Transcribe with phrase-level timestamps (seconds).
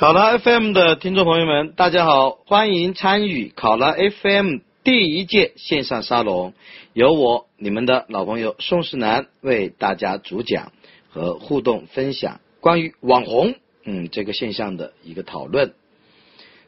[0.00, 6.54] 考拉 FM 的听众朋友们，大家好，欢迎参与考拉 FM 第一届线上沙龙，
[6.94, 10.72] 由我你们的老朋友宋世南为大家主讲
[11.10, 13.54] 和互动分享关于网红
[13.84, 15.74] 嗯这个现象的一个讨论。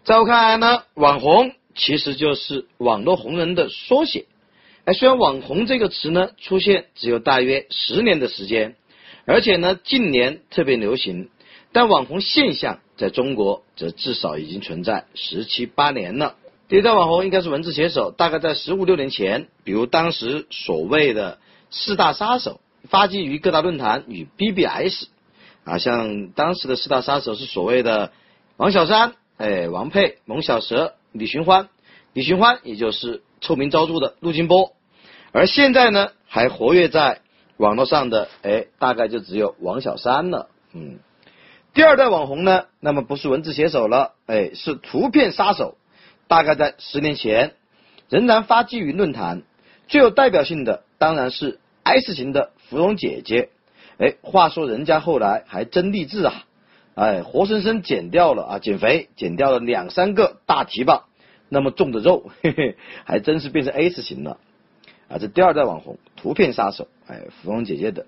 [0.04, 4.26] 在我看来呢，网红其实就是网络红人的缩写。
[4.84, 8.76] 哎，虽然网红这个词呢出现只有大约十年的时间，
[9.24, 11.30] 而且呢近年特别流行。
[11.74, 16.36] 但网红现象在中国则至少已经存在十七八年了。
[16.68, 21.38] 第一代网红应该是文字写手，大概在十五六年前，比如当时所谓的
[21.72, 25.06] 四大杀手，发迹于各大论坛与 BBS
[25.64, 28.12] 啊，像当时的四大杀手是所谓的
[28.56, 31.70] 王小山、哎王佩、蒙小蛇、李寻欢。
[32.12, 34.76] 李寻欢也就是臭名昭著的陆金波，
[35.32, 37.22] 而现在呢还活跃在
[37.56, 41.00] 网络上的哎，大概就只有王小山了，嗯。
[41.74, 45.78] 第二代网红呢，那么不是文字写手了，哎，是图片杀手。
[46.28, 47.54] 大概在十年前，
[48.10, 49.42] 仍然发迹于论坛。
[49.88, 53.48] 最有代表性的当然是 S 型的芙蓉姐姐。
[53.96, 56.44] 哎，话说人家后来还真励志啊，
[56.94, 61.06] 哎，活生生减掉了啊，减肥减掉了两三个大提拔
[61.48, 64.36] 那么重的肉，嘿嘿，还真是变成 S 型了。
[65.08, 68.04] 啊，这第二代网红，图片杀手，哎，芙蓉姐姐的。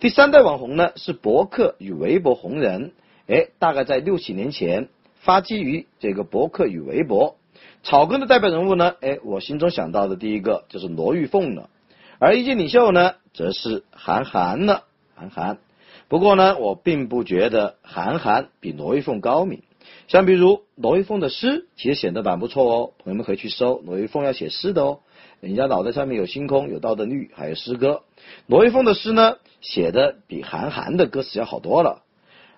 [0.00, 2.92] 第三代网红呢，是博客与微博红人。
[3.26, 7.36] 哎，大概在六七年前，发基于这个博客与微博，
[7.82, 8.94] 草根的代表人物呢？
[9.00, 11.68] 哎，我心中想到的第一个就是罗玉凤了，
[12.18, 14.84] 而意见领袖呢，则是韩寒了。
[15.14, 15.58] 韩寒，
[16.08, 19.62] 不过呢，我并不觉得韩寒比罗玉凤高明。
[20.08, 25.00] 像比如罗玉凤的诗，其实写的蛮不错哦，朋友们可以去搜罗玉凤要写诗的哦，
[25.40, 28.02] 人家脑袋上面有星空，有道德律，还有诗歌。
[28.46, 32.02] 罗玉凤的诗呢，写的比韩寒的歌词要好多了。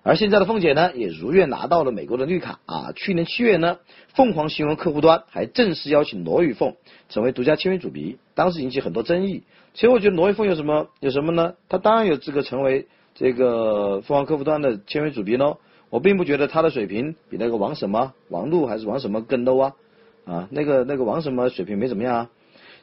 [0.09, 2.93] 而现在的凤姐呢，也如愿拿到了美国的绿卡啊！
[2.95, 3.77] 去年七月呢，
[4.15, 6.73] 凤凰新闻客户端还正式邀请罗玉凤
[7.09, 9.43] 成为独家签约主笔，当时引起很多争议。
[9.75, 11.53] 其实我觉得罗玉凤有什么有什么呢？
[11.69, 15.59] 她当然有资格成为这个凤凰客户端的签约主笔喽。
[15.91, 19.73] 我并不觉得她的水平比那个王什么王璐还是王什么更 low 啊
[20.25, 20.47] 啊！
[20.49, 22.29] 那个那个王什么水平没怎么样啊。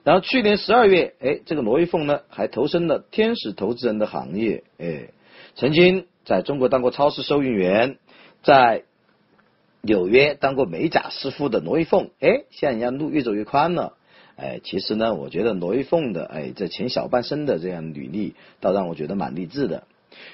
[0.04, 5.08] 然后去年十二月，哎，这个罗玉凤呢还投身了天使投资人的行业，哎，
[5.56, 6.06] 曾经。
[6.26, 7.98] 在中国当过超市收银员，
[8.42, 8.82] 在
[9.80, 13.92] 纽约当过美甲师傅的罗玉凤，哎，现在人家路越走越宽了，
[14.36, 19.84] 哎，其实呢，我觉得罗玉凤的哎这前小半生的这样履历，倒让我觉得蛮励志的。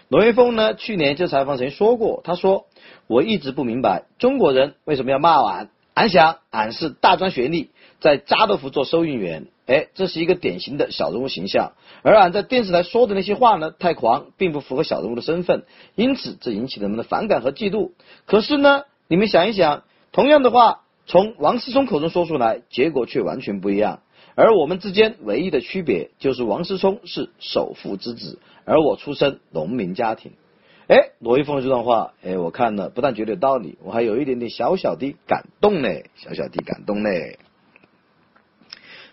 [0.09, 2.67] 罗玉凤呢，去年就采访曾经说过，他说
[3.07, 7.71] ：“我一直不明白中国人为什么要骂俺，俺想俺是大专学历，
[8.01, 11.73] 在家乐福做收银员。”哎，这是一个典型的小人物形象，
[12.03, 17.93] 而俺在电视台说的那些话呢，太狂，并不符合小人物的身份，因此这引起人们的反感和嫉妒。
[18.27, 24.01] 可是呢，你们想一想，同样的话从王思聪口中说出来，结果却完全不一样。
[24.35, 30.33] 而我们之间唯一的区别，就是王思聪是首富之子，而我出身农民家庭。
[30.89, 37.09] 哎，罗一峰这段话，哎，我看了不但觉得有道理，我还有一点点小小的感动呢，小小的感动呢。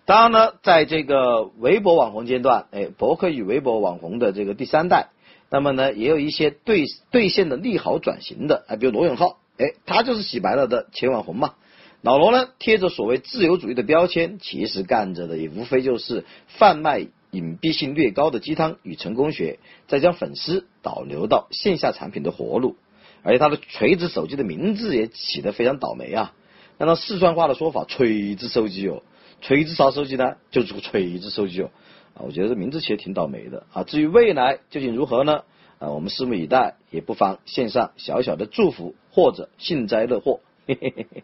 [0.10, 5.10] 当然呢，在这个微博网红阶段，哎，博客与微博网红的这个第三代，
[5.52, 11.54] 那么呢，也有一些兑兑现的利好转型的，哎，比如罗永浩，哎，他就是洗白了的前网红嘛。
[12.02, 22.78] 老罗呢，贴着所谓自由主义的标签，其实干着的也无非就是贩卖隐蔽性略高的鸡汤与成功学，再将粉丝导流到线下产品的活路。
[23.22, 26.34] 而且他的锤子手机的名字也起得非常倒霉啊，
[26.80, 29.04] 按照四川话的说法，锤子手机哦。
[29.42, 30.36] 锤子啥手机呢？
[30.52, 31.72] 就是个锤子手机哦，
[32.16, 33.84] 啊，我觉得这名字起的挺倒霉的啊。
[33.84, 35.44] 至于未来究竟如何呢？
[35.80, 40.42] 啊，我们拭目以待，也不妨献上小小的祝福或者幸灾乐祸。
[40.68, 41.24] 嘿嘿嘿嘿。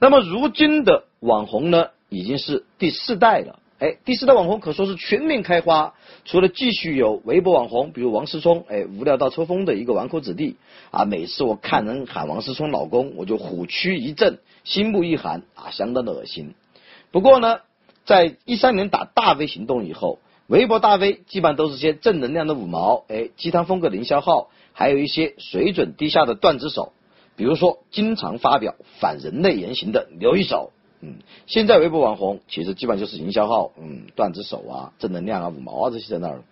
[0.00, 3.60] 那么如今的网红呢，已经是第四代了。
[3.78, 5.94] 哎，第四代网红可说是全面开花。
[6.24, 10.56] 除了继续有微博网红，比如王思聪，哎，无聊到抽风的一个纨绔子弟
[10.90, 16.54] 啊，每次我看人喊王思聪老公，我就虎躯一震，心目一寒啊，相当的恶心。
[17.14, 17.60] 不过呢，
[18.06, 20.18] 在一三年打大 V 行动以后，
[20.48, 26.92] 微博大 V 基本上都是些正能量的五毛，哎，鸡汤风格的营销号，还有一些水准低下的段子手。
[27.36, 30.72] 比如说经常发表反人类言行的刘一手，
[31.02, 36.42] 嗯，现在微博网红其实基本上就是营销号，嗯，段子手啊，正能量啊，五毛啊这些在那儿。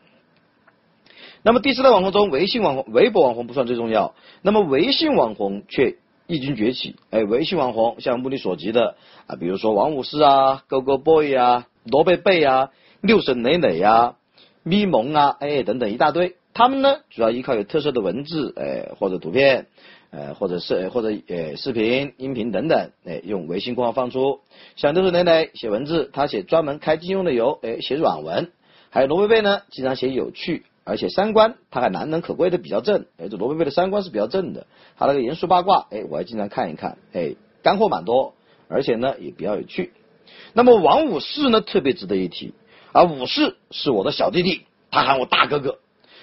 [1.43, 5.97] 那么第四代网红中，微信网红、微博网红不算最重要，那么微信网红却
[6.32, 6.96] 异军崛起。
[7.11, 8.96] 哎，微信网红像目力所及的
[9.26, 12.70] 啊，比如说王五四啊、Go Go Boy 啊、罗贝贝啊、
[13.02, 14.17] 六婶磊磊啊、
[14.62, 16.37] 咪蒙啊，哎等等一大堆。
[16.55, 19.67] 他们呢，主要依靠有特色的文字，哎或者图片，
[20.11, 24.40] 呃或者是或者呃视频、音频等等，哎用微信公号放出。
[24.76, 28.50] 像六婶磊磊写文字，他写专门开金庸的游，哎写软文。
[28.88, 30.64] 还有罗贝贝呢，经常写有趣。
[30.84, 34.67] 而且三观他还难能可贵的比较正，哎，这罗贝贝的三观是比较正的，
[34.99, 38.34] 他那个严肃八卦，哎，我还经常看一看，哎，干货蛮多，
[38.69, 39.93] 而且呢也比较有趣。
[40.55, 42.55] 那么王五四呢特别值得一提，
[42.93, 45.79] 啊，五四是我的小弟弟，他喊我大哥哥，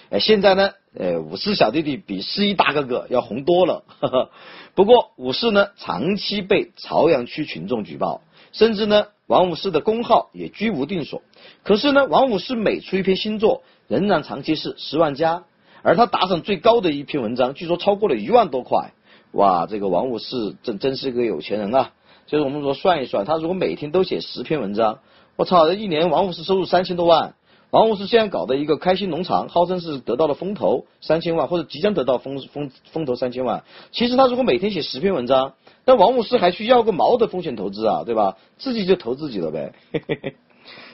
[0.09, 4.31] 哎，现在呢，呃，五四小弟弟比四一大哥哥要红多了，呵 呵
[4.75, 8.21] 不过五四呢长期被朝阳区群众举报，
[8.51, 11.21] 甚至呢王五四的公号也居无定所，
[11.63, 13.63] 可是呢王五四每出一篇新作。
[13.89, 15.43] 仍然长期是十万加，
[15.81, 18.93] 而他打赏最高的一篇文章，据说超过了一万多块。
[19.31, 21.91] 哇，这个王五是真真是个有钱人啊！
[22.27, 24.99] 就是我们说算一算，他如果每天都写十篇文章，
[25.35, 27.33] 我操，这一年王五是收入三千多万。
[27.71, 33.63] 王五是现在搞的一个开心农场，号称是得到了风投三千万，或者即将得到风风风投三千万。
[33.91, 35.53] 其实他如果每天写十篇文章，
[35.85, 38.37] 那王五是还需要个毛的风险投资啊，对吧？
[38.57, 39.73] 自己就投自己了呗。
[39.91, 40.35] 嘿嘿嘿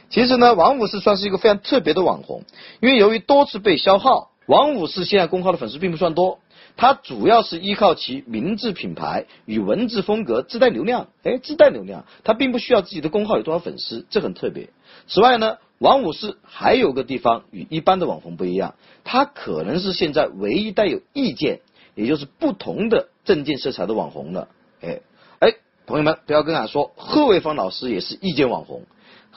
[0.09, 2.43] 其实呢，王五四算是一个非常特别的网红，
[2.79, 6.39] 因为由于多次被消耗，王五四现在公号的粉丝并不算多，
[6.77, 14.69] 他主要是依靠其名字品牌与文字风格自带流量，哎，自带流量，他并不需要自己的公号有多少粉丝，这很特别。
[15.07, 21.61] 此外呢，王五四还有个地方与一般的网红不一样，他可能是现在唯一带有意见，
[21.95, 24.49] 也就是不同的政见色彩的网红了。
[24.81, 24.99] 哎
[25.39, 25.53] 哎，
[25.87, 28.83] 朋友们不要跟俺说，贺卫方老师也是意见网红。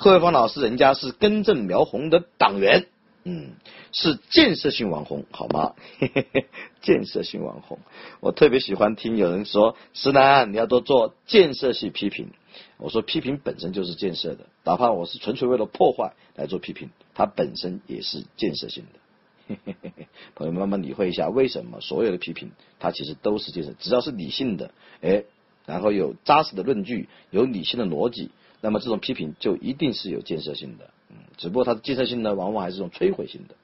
[0.00, 2.86] 贺卫方老师，人家是根正苗红的党员，
[3.24, 3.50] 嗯，
[3.90, 5.74] 是建设性网红，好吗？
[6.80, 7.80] 建设性网红，
[8.20, 12.28] 我特别喜欢听有人说，石楠你要多做建设性批评。
[12.76, 19.56] 我说批评本身就是建设的，哪怕我是纯粹为了破坏来做批评，它本身也是建设性的。
[20.36, 25.24] 朋友们慢慢理会一下，为什么所有的批评它其实都是建设，只要是理性的，哎，
[25.66, 28.30] 然后有扎实的论据，有理性的逻辑。
[28.60, 33.54] 那么这种批评就一定是有建设性的，嗯，只不过它的建设性呢，往往还是一种摧毁性的。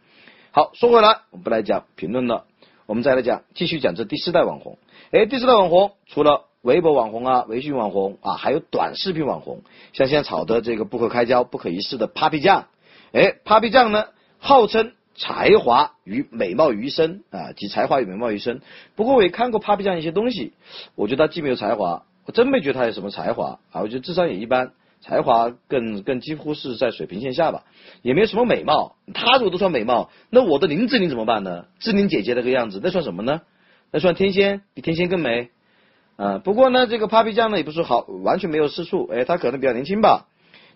[0.53, 2.45] 好，说回来，我们不来讲评论了，
[2.87, 4.79] 我们再来讲，继续讲这第四代网红。
[5.11, 9.63] 哎，第四代网红除了微博网红啊、微信网红啊，还有短视频网红，
[9.93, 12.69] 像现在炒的这个不可开交、不可一世的 Papi 酱。
[13.13, 14.07] 哎，Papi 酱呢，
[14.39, 18.63] 号称才华与美貌于一身啊，集才华与美貌于一身。
[18.95, 20.53] 不过我也看过 Papi 酱一些东西，
[20.95, 24.73] 我觉得他既没有才华，我真没觉得他有什么才华啊，我觉得智商也一般。
[25.05, 27.65] 才华更更几乎是在水平线下吧，
[28.01, 28.97] 也没有什么美貌。
[29.13, 31.67] 他如果都算美貌，那我的林志玲怎么办呢？
[31.79, 33.43] 志玲姐姐那个样子，那算什么呢？
[33.93, 35.51] 那算天仙，比天仙更美。
[36.17, 40.27] 啊，不过呢，这个 Papi 酱呢也不是好完全没有是处，哎，他可能比较年轻吧。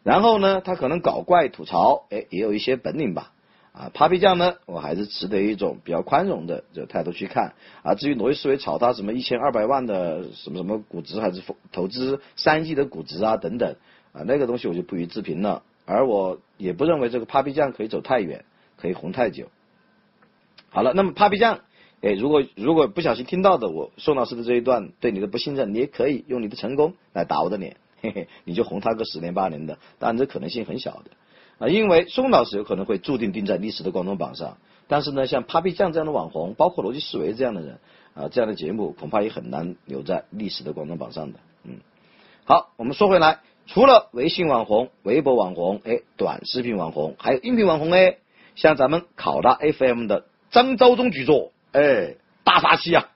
[0.03, 3.33] 然后呢，他可能搞怪吐槽，哎，也有一些本领吧。
[3.73, 7.55] 啊，Papi 酱呢，我还是持的一种比较宽容的这个态度去看。
[7.83, 11.41] 啊，至于罗伊思维炒他什么一千二百万的什么什么估值，还是
[11.73, 13.76] 投资三亿的估值啊等等。
[14.12, 18.45] 啊，那个东西我就不予置评了，而我也不认为这个 Papi 酱可以走太远，
[18.77, 19.49] 可以红太久。
[20.71, 21.61] 好了，那么 Papi 酱，
[22.03, 31.11] 哎，如果如果不小心听到的我宋老师的这一段对你的不信任，你也可以用你的成功来打我的脸，嘿嘿，你就红他个十年八年的，当然这可能性很小的
[31.59, 37.79] 啊，因为宋老师有可能会注定定在历史的广东榜上，但是呢，像 Papi 酱这样的网红，包括逻辑思维这样的人
[38.15, 41.41] 啊，这样的节目恐怕也很难留在历史的广东榜上的。
[41.65, 41.79] 嗯，
[42.45, 43.41] 好，我们说回来。
[43.69, 48.17] 除了微信网红、微博网红，哎，短视频网红，还有音频网红哎，
[48.55, 53.11] 像咱们考拉 FM 的张昭忠局座，哎，大发气啊！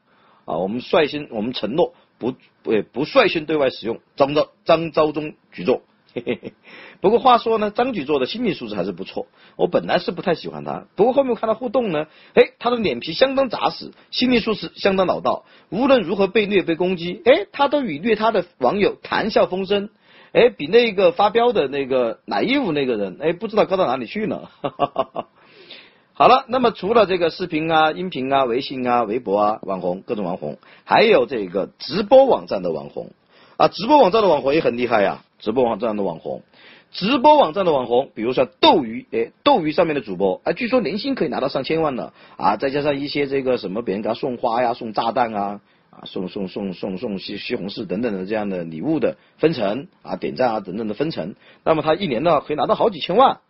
[0.45, 5.81] 啊，我们率先，我们承诺不不不率先对外使用张昭张昭忠局座。
[6.13, 6.53] 嘿嘿嘿。
[7.01, 9.29] 不过话说呢，张举座的心理素质还是不错。
[9.57, 15.47] 我本来是不太喜欢他，不过后面看他互动呢，哎，他的脸皮相当扎实，心理素质相当老道。
[15.71, 19.89] 无论如何被虐被攻击，哎，他都与虐他的网友谈笑风生。
[20.33, 24.49] 哎，比那个发飙的那个奶衣服那个人，哎，不知道高到哪里去呢。
[26.15, 33.11] 好了，那么除了这个视频啊、音频啊、微信啊、微博啊、网红各种网红，还有这个直播网站的网红
[33.57, 35.25] 啊，直播网站的网红也很厉害呀。
[35.39, 36.43] 直播网站的网红，
[36.93, 42.13] 直播网站的网红，比如说斗鱼，哎，斗鱼上面的主播，啊，据说年薪可以拿到上千万呢。
[42.37, 45.61] 啊，再加上一些这个什么，别人给他送花呀、送炸弹啊，
[45.93, 51.35] 啊，送送送送送西西红柿等等的这样的礼物的分成啊，点赞啊等等的分成，
[51.65, 53.41] 那么他一年呢可以拿到好几千万。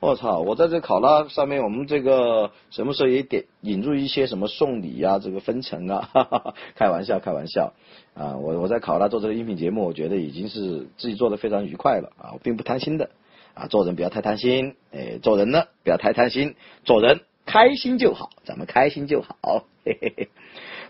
[0.00, 0.38] 我操！
[0.38, 7.72] 我在这考拉上面，我们这个什么时候也点引入一些什么送礼啊，这个分成啊，哈哈哈，开玩笑，开玩笑
[8.14, 8.36] 啊！
[8.36, 12.30] 我我在考拉做这个音频节目，我觉得已经是自己做的非常愉快了啊！
[12.34, 13.10] 我并不贪心的
[13.54, 20.28] 啊，做人不要太贪心，哎，做人呢不要太贪心，做人开心就好，咱们开心就好，嘿嘿嘿。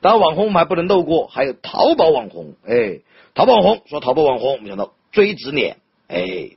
[0.00, 3.00] 当然，网红我们还不能漏过，还有淘宝网红，哎，
[3.34, 5.78] 淘宝网红说淘宝网红，我们想到锥子脸，
[6.08, 6.50] 哎，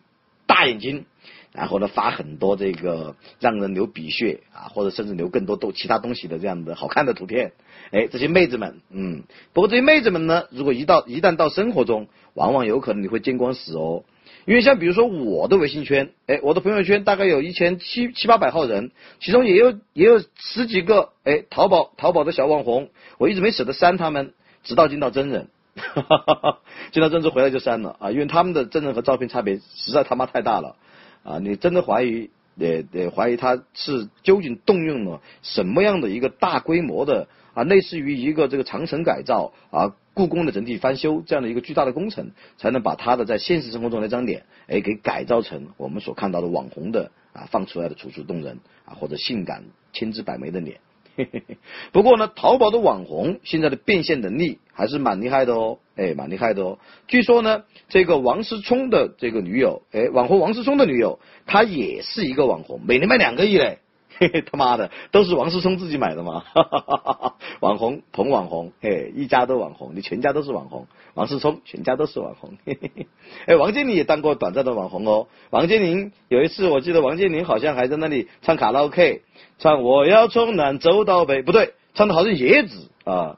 [0.47, 1.05] 大眼睛。
[1.53, 7.51] 然后呢，发很多这个让人流鼻血啊，或者甚至流更多都其他东西的这样的好看的图片，
[7.91, 14.05] 哎，这些妹子们，嗯，不过这些妹子们呢，如果一到一旦到生活中，往往有可能你会见光死哦。
[14.45, 24.33] 因为像比如说我的微信圈，哎，我的朋友圈大概有一千七七八百号人，其中也有也有十几个哎淘宝淘宝的小网红，我一直没舍得删他们，
[24.63, 26.59] 直到见到真人，哈哈哈
[26.91, 30.75] 见到真人回来就删了啊，因为他们的真人和照片差别实在他妈太大了。
[31.23, 50.79] 啊，你真的怀疑，呃呃，怀疑他是究竟动用了什么样的一个大规模的啊，类似于一个这个长城改造啊，故宫的整体翻修这样的一个巨大的工程，才能把他的在现实生活中那张脸，哎，给改造成我们所看到的网红的啊放出来的楚楚动人啊或者性感千姿百媚的脸。
[51.91, 56.79] 不过呢，淘宝的网红现在的变现能力还是蛮厉害的哦，哎，蛮厉害的哦。
[57.07, 63.79] 据说呢，这个王思聪的这个女友，哎，网红王思聪的女友，她也是一个网红，每年卖两个亿嘞。
[64.21, 66.43] 嘿嘿，他妈的，都是王思聪自己买的吗？
[67.59, 70.85] 网红捧网红，嘿，一家都网红，你全家都是网红。
[71.15, 72.51] 王思聪全家都是网红。
[72.63, 73.07] 嘿嘿嘿，
[73.47, 75.25] 哎，王健林也当过短暂的网红哦。
[75.49, 79.23] 王健林有一次，我记得王健林好像还在那里唱卡拉 OK，
[79.57, 83.37] 唱我要从南走到北，不对，唱的好像野子啊。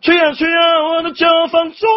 [0.00, 1.88] 去啊去啊，我的脚放纵，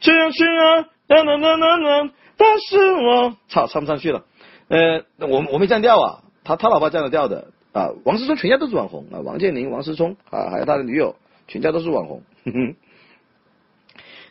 [0.00, 4.24] 去啊去啊，啦啦啦啦啦，但是我操，唱不上去了。
[4.68, 7.51] 呃，我我没降调啊，他他老爸降了调的。
[7.72, 11.16] 啊，王思聪全家都是网红啊，王健林、王思聪啊，还有他的女友，
[11.48, 12.22] 全家都是网红。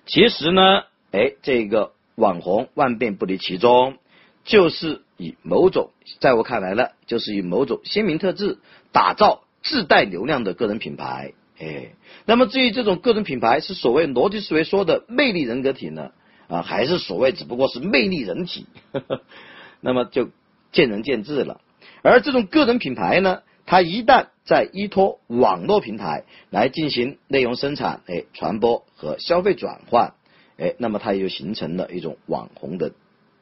[0.06, 3.98] 其实呢，哎，这个网红万变不离其宗，
[4.44, 8.60] 就是以某种，在我看来呢，就是以某种鲜明特质
[8.92, 11.34] 打造自带流量的个人品牌。
[11.60, 11.94] 哎，
[12.26, 16.12] 那么至于这种个人品牌是所谓逻辑思维说的魅力人格体呢，
[16.48, 18.68] 啊，还是所谓只不过是魅力人体？
[19.82, 20.30] 那么就
[20.72, 21.62] 见仁见智了。
[22.04, 30.16] 而这种个人品牌呢，它一旦在依托网络平台来进行内容生产、哎传播和消费转换，
[30.58, 32.94] 哎，那么它也就形成了一种网红的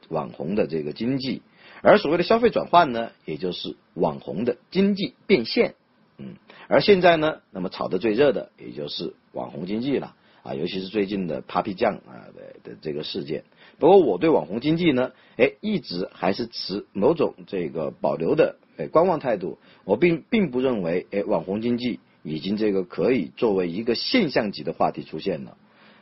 [0.09, 1.41] 网红的这个经济。
[1.81, 5.75] 而所谓的消费转换呢，也就是网红的经济变现。
[6.17, 6.35] 嗯，
[6.67, 13.45] 而现在呢，那么炒得最热的也就是网红经济了啊，尤其是最近的 Papi 酱啊的的这个事件。
[13.79, 19.57] 不过我对网红经济呢，哎，一直还是持某种这个保留的哎观望态度。
[19.85, 25.57] 我并并不认为哎网红经济已经这个可以作为一个现象级的话题出现了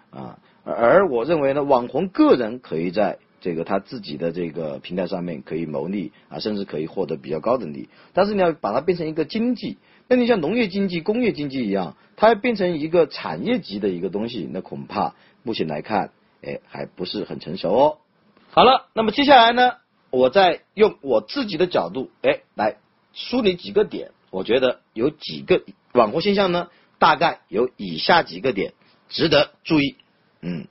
[0.10, 0.40] 啊。
[0.64, 7.88] 而我认为呢，网红个人可以在这个他自己的这个平台上面可以牟利啊，甚至可以获得比较高的利。
[8.14, 9.78] 但是你要把它变成一个经济，
[10.10, 16.10] 那你像农业经济、工业经济一样，它要变成一个产业级的一个东西，那恐怕目前来看。
[16.42, 17.98] 哎，还不是很成熟哦。
[18.50, 19.76] 好了，那么接下来呢，
[20.10, 22.78] 我再用我自己的角度，哎，来
[23.14, 24.12] 梳理几个点。
[24.30, 25.64] 我觉得有几个
[25.94, 28.74] 网红现象呢，大概有以下几个点
[29.10, 29.96] 值得注意。
[30.42, 30.68] 嗯，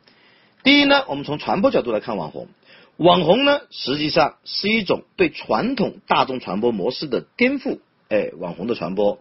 [0.62, 2.48] 第一呢，我们从传播角度来看网红。
[2.96, 7.78] 网红呢，实际上是一种对传统大众传播模式的颠覆。
[8.08, 9.18] 哎，网红的传播，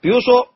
[0.00, 0.48] 比如说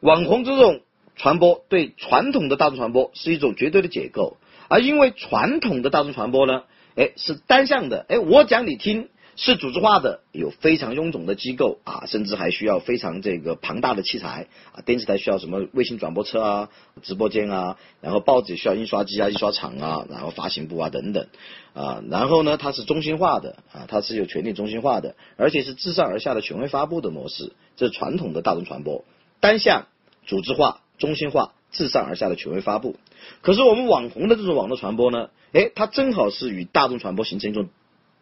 [0.00, 0.80] 网红这种
[1.14, 4.36] 传播对传统的大众传播是一种绝对的解构。
[4.68, 6.62] 而因为传统的大众传播呢，
[6.94, 16.68] 哎，是单向的，哎，我讲你听，是组织化的，有非常臃肿的机构啊，甚至还需要非常这个庞大的器材啊，电视台需要什么卫星转播车啊，
[17.02, 21.26] 直播间啊，然后报纸需要印刷机啊、印刷厂啊，然后发行部啊等等
[21.74, 29.04] 啊，然后呢，它是中心化的啊，它是有权力中心化的，而且是自上而下的权威发布的模式，这是传统的大众传播，
[29.40, 29.86] 单向、
[30.24, 32.96] 组织化、中心化、自上而下的权威发布。
[33.42, 37.68] 可是我们网红的这种网络传播呢，哎，它正好是与大众传播形成一种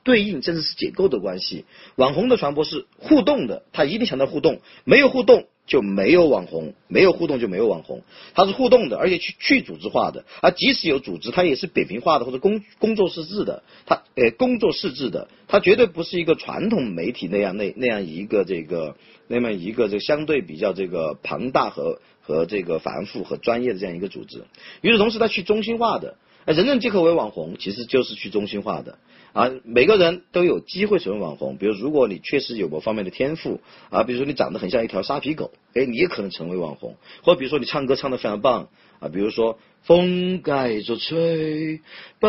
[0.03, 1.65] 对应，甚至是解构的关系。
[1.97, 8.03] 网红的传播是互动的，它一定强调互动，没有互动就没有网红，没有互动就没有网红。
[8.35, 18.97] 它是互动的，而且去去组织化的，而即使有组织，它也是扁平化的或者工工作室制的，它呃工作室制的，它绝对不是一个传统媒体那样那那样一个这个
[19.27, 24.45] 那么一个这相对比较这个庞大和和这个繁复和专业的这样一个组织。
[24.81, 28.99] 与此同时，它去中心化的，人人皆可为网红，其实就是去中心化的。
[29.33, 31.57] 啊，每个人都有机会成为网红。
[31.57, 33.61] 比如，如果你确实有某方面的天赋
[33.91, 36.97] 啊，比如说你长得很像一条沙皮狗，哎，你也可能成为网红。
[37.23, 38.69] 或者比如说你唱歌唱得非常棒
[39.01, 41.81] 啊，比如说风盖着吹，
[42.21, 42.29] 白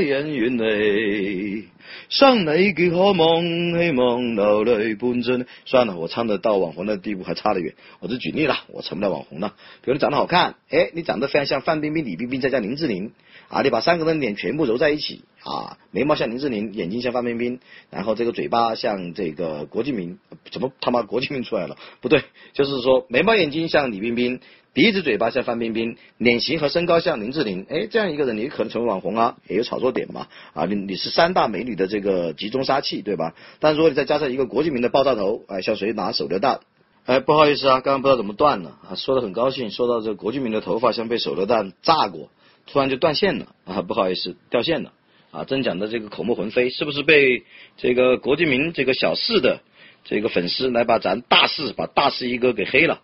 [0.00, 1.68] 烟云里，
[2.10, 5.46] 想你极渴望，希望流泪伴着。
[5.64, 7.74] 算了，我唱的到网红的地步还差得远。
[8.00, 9.54] 我只举例了，我成不了网红了。
[9.80, 13.12] 比如你长得好看，哎，你长得非常像范冰冰、李冰冰再加林志玲。
[13.54, 20.18] 啊，你把三个人脸全部揉在一起啊，眉毛像林志玲，眼睛像范冰冰，然后这个嘴巴像这个郭敬明，
[20.50, 21.76] 怎么他妈郭敬明出来了？
[22.00, 24.40] 不对，就是说眉毛眼睛像李冰冰，
[24.72, 33.36] 鼻子嘴巴像范冰冰，脸型和身高像林志玲，哎，这样一个人你可能成为网红啊，也有炒作点嘛，啊，你你是三大美女的这个集中杀器，对吧？
[33.60, 36.58] 但如果你再加上一个郭敬明的爆炸头，哎，像谁拿手榴弹？
[37.04, 42.30] 哎，不好意思啊，刚刚不知道怎么断了啊，说的很高兴，说到这郭敬明的头发像被手榴弹炸过。
[42.66, 43.82] 突然就断线了啊！
[43.82, 44.92] 不好意思，掉线了
[45.30, 45.44] 啊！
[45.44, 47.44] 正讲的这个口沫横飞，是不是被
[47.76, 49.60] 这个郭敬明这个小四的
[50.04, 53.02] 这个粉丝来把咱大四把大四一哥给黑了？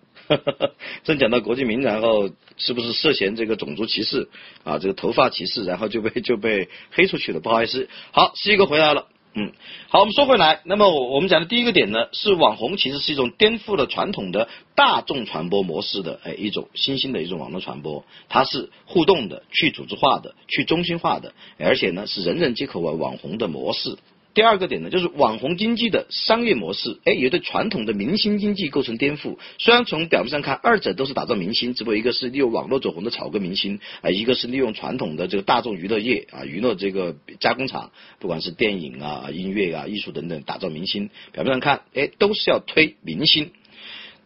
[1.05, 4.29] 正讲到郭敬明，然后是不是涉嫌这个种族歧视
[4.65, 4.79] 啊？
[4.79, 7.41] 这个头发歧视，然后就被就被黑出去了？
[7.41, 9.09] 不好意思，好，四一哥回来了。
[9.33, 9.53] 嗯，
[9.89, 23.97] 好，我们说回来，那么我我们讲的第一个点呢，是网红其实是一种颠覆了传统的大众传播模式的，哎，一种新兴的一种网络传播，它是互动的、去组织化的、去中心化的，而且呢是人人皆可玩网红的模式。
[24.33, 29.39] 第二个点呢，就是网红经济的商业模式，哎，也对传统的明星经济构成颠覆。
[29.59, 41.11] 虽然从表面上看，二者都是打造明星，只不过一个是利用网络走红的草根明星，啊，一个是利用传统的这个大众娱乐业啊，娱乐这个加工厂，不管是电影啊、音乐啊、艺术等等，打造明星。
[41.33, 43.51] 表面上看，哎，都是要推明星。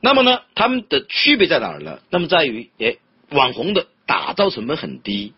[0.00, 2.00] 那么呢，他们的区别在哪儿呢？
[2.10, 2.96] 那么在于，哎，
[3.30, 5.32] 网红的打造成本很低。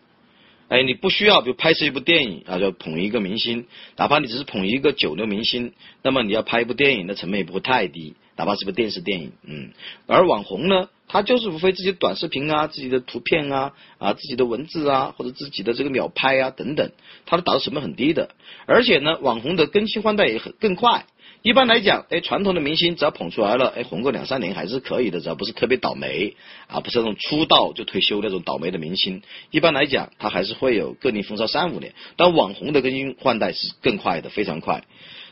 [0.69, 5.71] 哎，你不需要，比如拍摄一部电影啊，就捧一个明星，哪怕你只是捧一个九流明星，
[6.03, 9.71] 那么你要拍一部电影的成本也不会太低，哪怕是部电视电影，嗯。
[10.07, 16.91] 而网红呢，他就是无非自己短视频啊、自己的图片啊、啊自己的文字啊，或者自己的这个秒拍啊等等，
[17.25, 18.31] 他的打造成本很低的，
[18.65, 21.05] 而且呢，网红的更新换代也很更快。
[21.43, 26.35] 一般来讲，哎，传统的明星只要捧出来了，哎，红个两三年还是可以的，只要不是特别倒霉
[26.67, 29.21] 啊，不是那种出道就退休那种倒霉的明星。
[29.51, 31.93] 一般来讲，他还是会有个例风骚三五年。
[32.17, 34.83] 但网红的更新换代是更快的，非常快。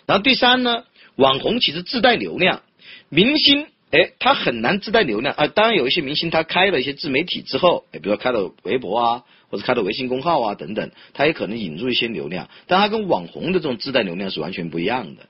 [0.06, 0.84] 然后第三呢，
[1.16, 2.62] 网红其实自带流量，
[3.10, 5.48] 明星哎，他很难自带流量啊。
[5.48, 15.28] 当然有一些明星他开了一些自媒体之后，哎，比如说开了微博啊，或者开了微信公号啊等等，他也可能引入一些流量，但他跟网红的这种自带流量是完全不一样的。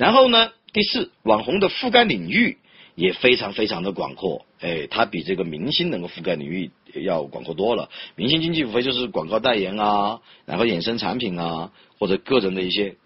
[0.00, 2.56] 然后呢，第四，网红的覆盖领域
[2.94, 7.90] 也非常非常的广阔，哎，它比这个明星能够覆盖领域要广阔多了。
[8.16, 12.96] 明星经济无非就是广告代言啊，然后衍生产品啊，或者个人的一些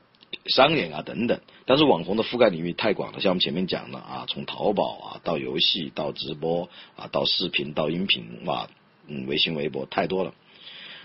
[0.47, 1.41] 商演啊等等。
[1.67, 8.69] 但是网红的覆盖领域太广了，像我们前面讲的啊，从淘宝啊到游戏到直播啊到视频到音频哇，
[9.09, 10.33] 嗯，微信微博太多了。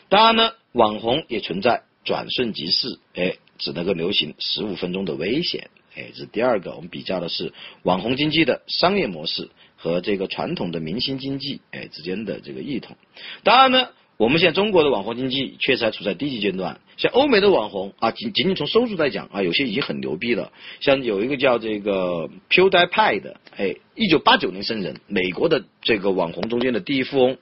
[0.07, 3.37] 当然呢，网红也存在转瞬即逝，哎。
[3.59, 6.71] 只能够流行十五分钟的危险，哎，这是第二个。
[6.75, 12.97] 我们比较的是网红经济的商业模式和这个传统的明星经济，哎之间的这个异同。
[13.43, 16.79] 当然呢，我们现在中国的网红经济确实还处在低级阶段。
[16.97, 20.51] 像欧美的网红啊，仅仅仅从收入来讲啊，有些已经很牛逼了。
[20.81, 27.37] 像有一个叫这个 PewDiePie 的，哎，一九八九年生人，美国的这个网红中间的第一富翁，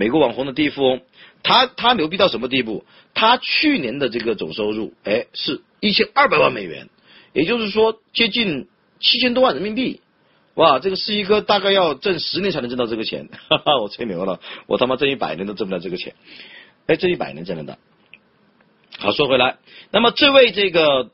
[0.00, 1.02] 美国网红的第一富翁。
[1.42, 2.86] 他他牛逼到什么地步？
[3.12, 6.88] 他去年的这个总收入，哎，是一千二百万美元，
[7.34, 8.66] 也就是说接近
[8.98, 10.00] 七千多万人民币。
[10.54, 16.14] 哇，这个是一个大概要挣十年才能挣到这个钱，哈哈，我吹牛了，我他妈挣一百年都挣不了这个钱，
[16.86, 17.78] 哎，挣一百年挣得到。
[18.98, 19.58] 好，说回来，
[19.90, 21.10] 那么这位这个。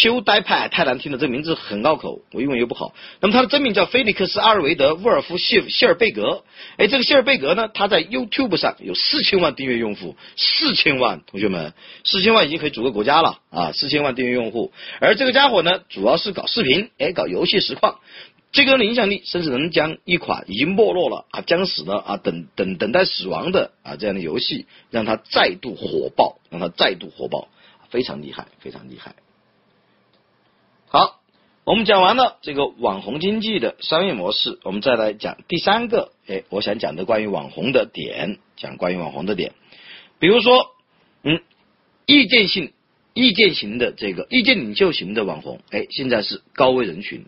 [0.00, 2.94] Q 呆派太难听了，这个名字很拗口，我英文又不好。
[3.20, 6.42] 那么他的真名叫菲利克斯·阿尔维德·沃尔夫·谢谢尔贝格。
[6.78, 13.72] 哎，这个谢尔贝格呢，他在 YouTube 上有四千万订阅用户，四千万，同学们，四千万已经可以组个国家了啊！
[13.72, 18.00] 四千万订阅用户，而这个家伙呢，主要是搞视频，哎，搞游戏实况。
[18.52, 27.48] 这个人的影响力，甚至能将一款已经没落了啊、将死的啊、等等等待死亡的啊这样的游戏，让它再度火爆，让它再度火爆，
[27.90, 29.14] 非常厉害，非常厉害。
[30.92, 31.20] 好，
[31.62, 39.52] 我们讲完了这个网红经济的商业模式，我们再来讲第三个，哎，我想讲的关于网红的点，讲关于网红的点，
[40.18, 40.66] 比如说，
[41.22, 41.42] 嗯，
[42.06, 42.72] 意见性、
[43.14, 47.24] 意见型的这个意见领袖型的网红，哎，现在是高危人群，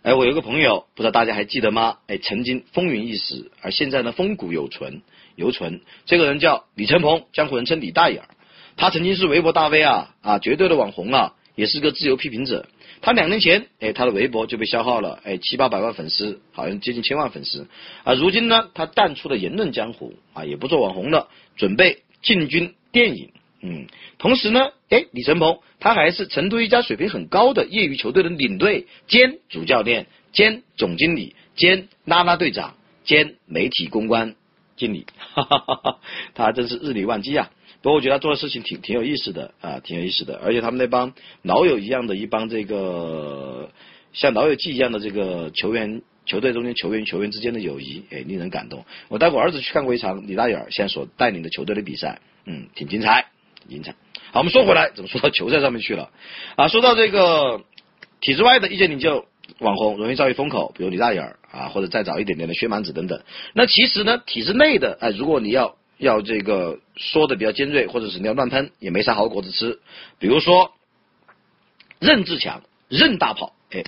[0.00, 1.98] 哎，我有个朋友，不知道大家还记得吗？
[2.06, 5.02] 哎，曾经风云一时，而现在呢，风骨犹存，
[5.36, 5.82] 犹存。
[6.06, 8.28] 这个人叫李承鹏，江湖人称李大眼儿。
[8.78, 12.66] 他曾经是微博大 V 啊，啊，绝对的网红啊，也是个自由批评者。
[13.04, 17.68] 他两年前，哎，他的微博就被消耗了，哎，七八百万粉丝，好像接近千万粉丝。
[18.02, 23.30] 啊，如今呢，他淡出了言论江湖，啊，也不做网红了，准备进军电影。
[23.60, 34.34] 嗯，同时呢，哎，李承鹏他还是成都一家水平很高的业余球队的领队兼主教练兼总经理兼拉拉队长兼媒体公关
[34.78, 35.98] 经理，哈哈哈哈
[36.32, 37.50] 他真是日理万机啊。
[37.84, 40.40] 不过我觉得他做的事情挺挺有意思的啊，挺有意思的。
[40.42, 43.70] 而且他们那帮老友一样的一帮这个
[44.14, 48.86] 像老友记一样的这个球员，球队中间球员球员之间的友谊，哎，令人感动。
[49.08, 53.26] 我带我儿子去看过一场李大眼儿现在所带领的球队的比赛，嗯，挺精彩，
[53.68, 53.94] 精彩。
[54.32, 56.08] 好，我们说回来，怎么说到球赛上面去了？
[56.56, 57.64] 啊，说到这个
[58.22, 59.26] 体制外的意见领袖
[59.58, 63.20] 网红容易遭遇风口，比如李大眼儿啊，或者再早一点点的薛蛮子等等。
[63.52, 65.76] 那其实呢，体制内的，哎，如果你要。
[66.04, 69.80] 要这个说的比较尖锐，或者是你要乱喷，也没啥好果子吃。
[70.18, 70.72] 比如说
[71.98, 73.82] 任志强，任大炮，哎，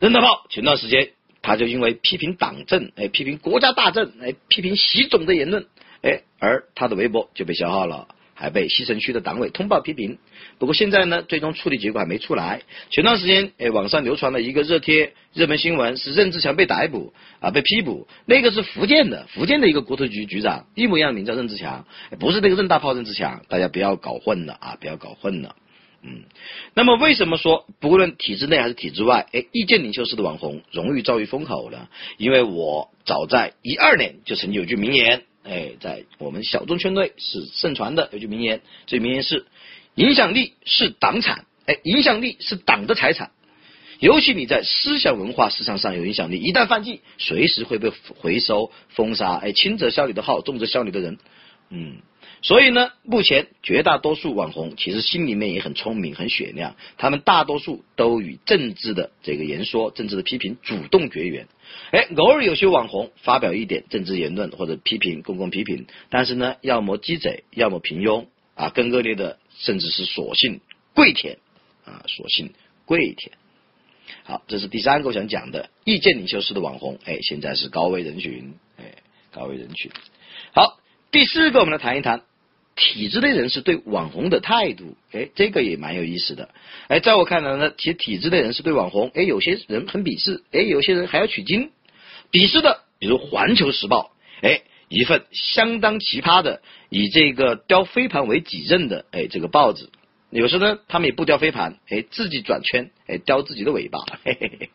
[0.00, 5.66] 任大炮前段时间他就因为批评党政，哎，批评国家大政，哎，批评习总的言论，
[6.02, 8.08] 哎，而他的微博就被消耗了。
[8.38, 10.18] 还被西城区的党委通报批评，
[10.58, 12.62] 不过现在呢，最终处理结果还没出来。
[12.90, 18.06] 前段时间，哎，网上流传了一个热贴热门新闻，是任志强被逮捕啊，被批捕。
[18.26, 21.86] 那个是福建的，福建的一个国土局局长，一模一样名叫任志强，
[22.20, 25.56] 不是那个任大炮任志强，大家不要搞混了啊，不要搞混了。
[26.02, 26.24] 嗯，
[26.74, 31.88] 那么为什么说不论体制内还是体制外，哎，意见领袖式的网红容易遭遇风口呢？
[32.18, 35.22] 因为我早在一二年就曾经有句名言。
[35.48, 39.46] 哎，在我们小众圈内是盛传的有句名言，这名言是：
[39.94, 43.30] 影响力是党产，哎，影响力是党的财产。
[43.98, 49.36] 尤其你在思想文化市场上有影响力，一旦犯忌，随时会被回收封杀。
[49.36, 51.16] 哎，轻则消你的号，重则消你的人。
[51.70, 52.02] 嗯，
[52.42, 61.48] 所以呢，目前绝大多数网红其实心里面也很聪明、很雪亮，他们大多数都与政治的这个言说、政治的批评主动绝缘。
[61.92, 70.60] 哎，偶尔有些网红发表一点政治言论或者批评公共批评，但是呢，要么鸡贼，要么平庸啊，更恶劣的甚至是索性
[70.94, 71.38] 跪舔
[71.84, 72.52] 啊，索性
[72.84, 73.32] 跪舔。
[74.24, 78.96] 好，这是第三个我想讲的意见领袖式的网红，哎，现在是高危人群，哎，
[79.32, 79.90] 高危人群。
[80.52, 80.78] 好，
[81.10, 82.22] 第四个我们来谈一谈
[82.76, 86.50] 体制内人士对网红的态度，哎，这个也蛮有意思的。
[86.88, 91.70] 哎，在我看来呢，其实体制内人士对网红，哎，有些人很鄙视，哎，有些人还要取经。
[92.30, 94.12] 鄙视的，比如《环球时报》，
[94.46, 94.60] 哎，
[94.90, 96.60] 一份相当奇葩的，
[96.90, 99.88] 以这个叼飞盘为己任的，哎，这个报纸，
[100.28, 104.00] 有时呢，他们也不叼飞盘，哎，自己转圈，哎，叼自己的尾巴。
[104.22, 104.70] 嘿嘿嘿。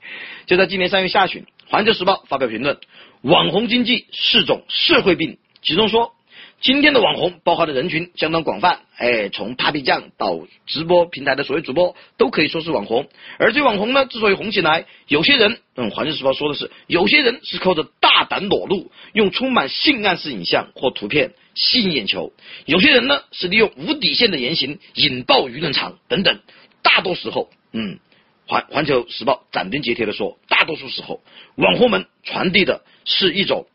[0.48, 2.80] 就在今年三月下旬，《环球时报》发表评论：
[3.22, 6.16] 网红经济是种社会病，其中说。
[6.62, 13.10] 今天的网红包含的人群相当广泛，哎，从 Papi 酱到直播平台的所有主播都可以说是网红。
[13.40, 22.32] 而这网红呢，之所以红起来，有些人，嗯，《环球时报》说的是，有些人是靠着大胆裸露，用充满性暗示影像或图片吸引眼球；
[22.68, 26.42] 有些人呢，是利用无底线的言行引爆舆论场等等。
[26.84, 27.96] 大多时候，嗯，
[28.46, 31.22] 《环环球时报》斩钉截铁的说，大多数时候，
[31.56, 33.66] 网红们传递的是一种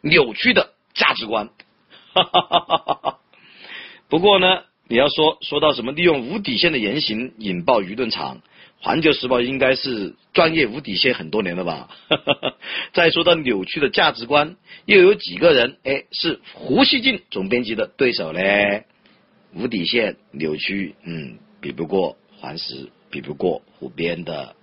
[0.00, 1.50] 扭曲的价值观。
[2.24, 3.18] 哈哈哈哈哈！
[4.08, 8.38] 不过呢，你要说说到什么利用无底线的言行引爆舆论场，
[8.80, 11.90] 《环球时报》应该是专业无底线很多年了吧？
[12.08, 12.54] 哈哈哈！
[12.94, 18.86] 再说到扭曲的价值观，又有几个人哎是胡锡进总编辑的对手嘞？
[19.54, 24.56] 无底线扭曲，嗯，比不过环时，比不过胡编的。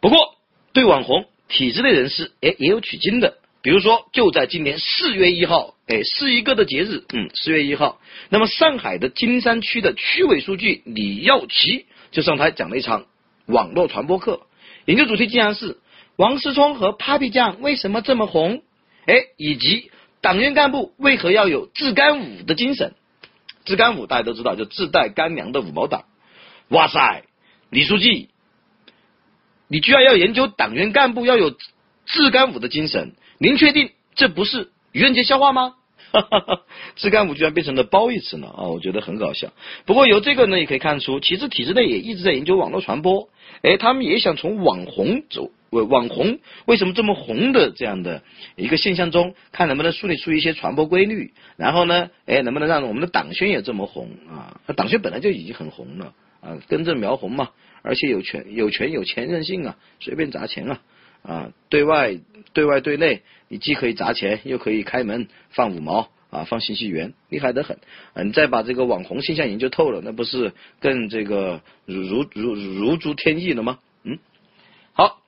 [0.00, 0.36] 不过
[0.72, 3.38] 对网红体制内人士，哎，也有取经的。
[3.62, 13.06] 比如说，就在今年四月一号，哎，是一个的节日，嗯，四月一号，那么上海的金山区的区委书记李耀奇就上台讲了一场
[13.46, 14.40] 网络传播课，
[14.84, 15.78] 研究主题竟然是
[16.16, 18.64] 王思聪和 Papi 酱为什么这么红，
[19.06, 22.94] 哎，以及党员干部为何要有自干五的精神，
[23.64, 26.06] 自干五大家都知道，就自带干粮的五毛党，
[26.66, 27.22] 哇塞，
[27.70, 28.28] 李书记，
[29.68, 31.52] 你居然要研究党员干部要有
[32.06, 33.14] 自干五的精神。
[33.42, 35.74] 您确定这不是愚人节笑话吗？
[36.94, 39.52] 自干五居然变成了褒义词呢啊，我觉得很搞笑。
[39.84, 43.30] 不过由这个呢也可以看出，其实体制内也一直在研究网络传播，
[43.62, 48.22] 哎，他们也想从网红走，网红为什么这么红的这样的
[48.54, 54.60] 一个现象中，看能不能梳理出一些传播规律，然后呢，哎，能不能让我们的党宣也这么红啊？
[54.68, 57.48] 那党宣本来就已经很红了啊，根正苗红嘛，
[57.82, 60.80] 而且有权有权有钱任性啊，随便砸钱啊，
[61.22, 62.18] 啊，对外
[62.52, 67.78] 对外对内，你既可以砸钱，又可以开门放五毛啊，放信息源，厉害得很。
[68.14, 73.78] 啊，你再把这个网红现象研究透了，那不是更这个如如如如诸天意了吗？
[74.04, 74.18] 嗯，
[74.92, 75.22] 好，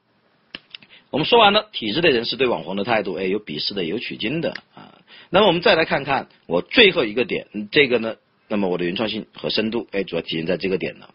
[1.11, 4.99] 我们说完了体制内人士对网红的态度，哎，有鄙视的，有取经的啊。
[5.31, 8.17] 那么我们再来看看我最后一个点，这个呢？
[8.47, 11.15] 那么我的原创性和深度，哎，主要体现在这个点了。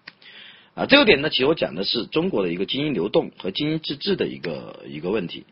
[0.79, 5.43] 啊，这个点呢，其实我讲的是中国的一个精英流动和精英自治的一个一个问题。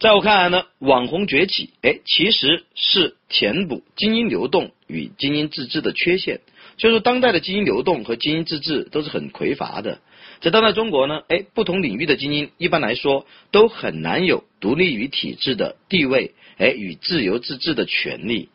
[0.00, 6.40] 在我看来呢，网红崛起，哎，其实是填补精英流动与精英自治的缺陷。
[6.78, 10.00] 就是当代的精英流动和精英自治都是很匮乏的。
[10.40, 18.48] 在当代中国呢，哎，不同领域的精英一般来说都很难有独立于体制的地位，哎，与自由自治的权利。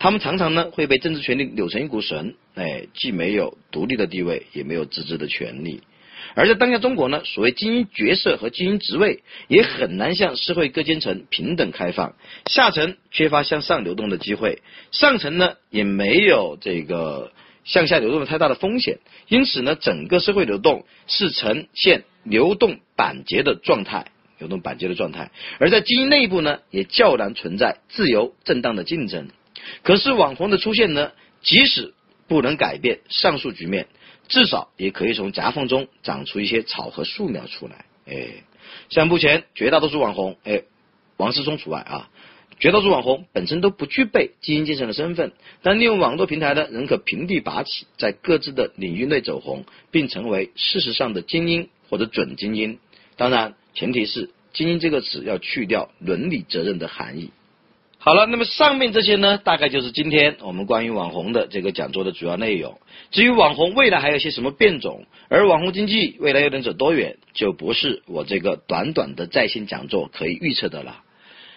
[0.00, 5.82] 他们常常呢会被政治权力扭成一股绳，哎，既没有独立的地位，也没有自治的权利。
[6.34, 12.14] 而在当下中国呢，所谓精英角色和精英职位也很难向社会各阶层平等开放，
[12.46, 17.32] 下层缺乏向上流动的机会，上层呢也没有这个
[17.64, 19.00] 向下流动的太大的风险。
[19.28, 24.06] 因此呢，整个社会流动是呈现流动板结的状态，
[24.38, 25.30] 流动板结的状态。
[25.58, 29.28] 而在精英内部呢，也较难存在自由正当的竞争。
[29.82, 31.94] 可是网红的出现呢，即使
[32.28, 33.88] 不能改变上述局面，
[34.28, 37.84] 至少也可以从夹缝中长出一些草和树苗出来。
[38.06, 38.44] 哎，
[38.88, 40.62] 像目前绝大多数网红，哎，
[41.16, 42.10] 王思聪除外啊，
[42.58, 52.78] 绝大多数网红本身都不具备精英精神的身份，但利用网络平台呢，仍可平地拔起，在各自的领域内走红，并成为事实上的精英或者准精英。
[53.16, 57.30] 当然，前提是“精英”这个词要去掉伦理责任的含义。
[58.02, 62.80] 好了，那么上面这些呢，大概就是今天我们关于网红的这个讲座的主要内容。
[63.10, 71.02] 至于网红未来还有些什么变种，而网红经济未来又能走多远，就不是我这个短短的在线讲座可以预测的了。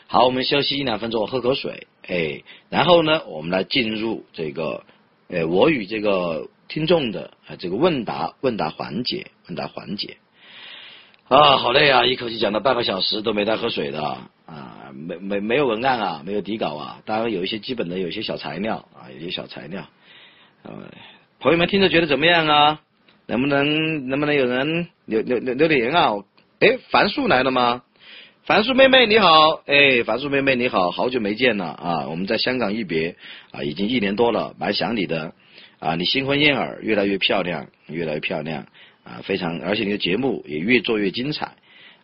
[0.07, 4.83] 好，我们休息一两分钟，我喝口水，哎，然后呢，我们来进入这个，
[5.29, 10.17] 呃，我与这个听众的啊这个问答问答环节，问答环节。
[11.29, 12.05] 啊，好累啊！
[12.05, 19.87] 一口气讲了半个小时都没带喝水的啊，没没没有文案啊，没有底稿啊，当然有一些基本的，有一些小材料啊，有些小材料。
[20.63, 20.71] 呃，
[21.39, 22.81] 朋友们听着觉得怎么样啊？
[23.25, 26.11] 能不能能不能有人留留留留言啊？
[26.59, 27.83] 哎，樊树来了吗？
[28.45, 32.07] 樊树妹妹你好，哎，樊树妹妹你好，好久没见了啊！
[32.09, 33.15] 我们在香港一别
[33.51, 35.33] 啊，已经一年多了，蛮想你的
[35.79, 35.95] 啊！
[35.95, 38.67] 你新婚燕尔，越来越漂亮，越来越漂亮。
[39.05, 41.55] 啊，非常，而且你的节目也越做越精彩，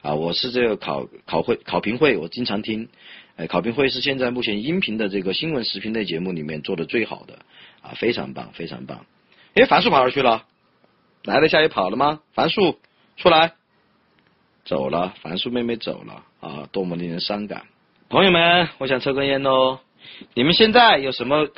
[0.01, 2.87] 啊，我是这个考考会考评会，我经常听，
[3.35, 7.39] 哎，考评会是现在目前音频的这个新闻视频类节目里面做的最好的，
[7.81, 9.05] 啊，非常棒，非常棒。
[9.55, 10.45] 哎，樊树跑哪去了？
[11.23, 12.21] 来了下也跑了吗？
[12.33, 12.79] 樊树
[13.17, 13.53] 出来，
[14.63, 17.63] 走了，樊树妹妹走了，啊，多么令人伤感。
[18.07, 19.79] 朋友们，我想抽根烟哦，
[20.33, 21.49] 你们现在有什么？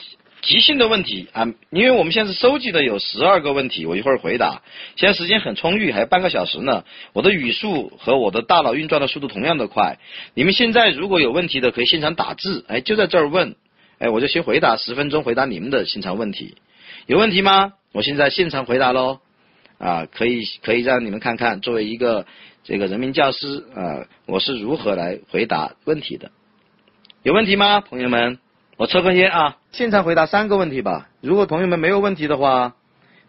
[0.42, 4.64] 即兴的问题啊，因为我们现在是收集的有十二个问题，我一会儿回答。
[4.96, 6.84] 现在时间很充裕，还有半个小时呢。
[7.14, 10.00] 我的语速和我的大脑运转的速度同样的快。
[10.34, 13.56] 你们现在如果有问题的，可以现场打字，哎，就在这儿问，
[14.00, 16.56] 哎，我就先回答十分钟，回答你们的现场问题。
[17.06, 17.74] 有问题吗？
[17.92, 19.20] 我现在现场回答喽，
[19.78, 22.26] 啊，可以可以让你们看看，作为一个
[22.64, 26.32] 这个人民教师啊，我是如何来回答问题的。
[27.22, 28.40] 有问题吗，朋友们？
[28.82, 31.08] 我抽根烟啊，现场回答三个问题吧。
[31.22, 32.74] 如果朋友们没有问题的话，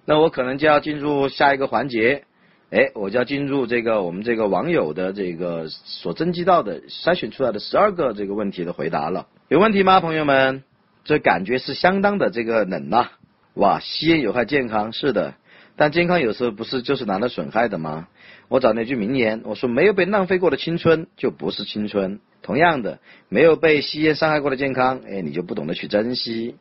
[0.06, 2.24] 那我可能就要进入下一个环节。
[2.70, 9.26] 哎，我就要进入这个我们这个网友的这个所征集到的筛选出来的十二个这个问题的回答了。
[9.48, 10.62] 有问题吗，朋友们？
[11.04, 13.10] 这感觉是相当的这个冷呐。
[13.52, 15.34] 哇，吸烟有害健康，是的。
[15.76, 18.08] 但健康有时候不是就是拿来损害的吗？
[18.48, 22.20] 我找那句名言，我说没有被浪费过的青春就不是青春。
[22.42, 26.56] 同样的，没有被吸烟伤害过的健康，哎，你就不懂得去珍惜。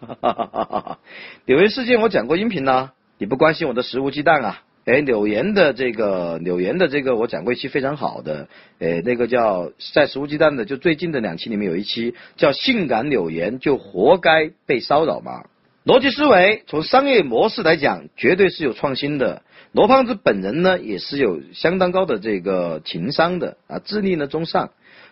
[1.46, 4.62] 柳岩事件我讲过音频啦，你不关心我的食物鸡蛋啊？
[4.86, 15.44] 哎，柳岩的这个柳岩的这个我讲过一期非常好的，哎，那个叫在食物鸡蛋的，就最近的两期里面有一期叫性感柳岩就活该被骚扰吗？
[15.84, 19.42] 逻辑思维从商业模式来讲，绝对是有创新的。
[19.72, 24.70] 罗胖子本人呢，也是有相当高的这个情商的啊，智力呢中上。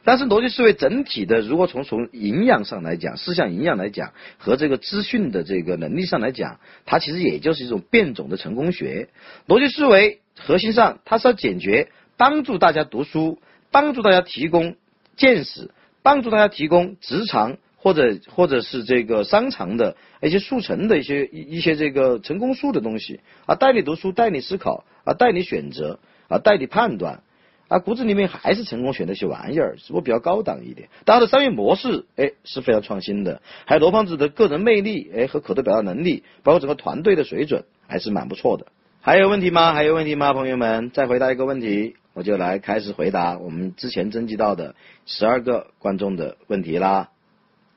[0.09, 9.11] 但是逻辑思维整体的，如果从从营养上来讲，思想营养来讲，和这个资讯的这个能力上来讲，它其实也就是一种变种的成功学。
[9.47, 13.38] 逻辑思维核心上，它是要解决帮助大家读书，
[13.71, 14.77] 帮助大家提供
[15.18, 27.23] 见识，帮助大家提供职场或者或者是这个商场的一些速成的一些一一些这个成功术的东西啊，带你读书，带你思考啊，带你选择啊，带你判断
[27.68, 30.88] 啊，骨子里面还是成功选那些玩意儿，只不过比较高档一点。
[31.04, 38.68] 它的商业模式哎是非常创新的，还有罗胖子的个人魅力哎和口头表达能力，包括整个团队的水准还是蛮不错的。
[39.00, 39.74] 还有问题吗？
[39.74, 40.90] 还有问题吗，朋友们？
[40.90, 47.11] 再回答一个问题，我就来开始回答我们之前征集到的十二个观众的问题啦。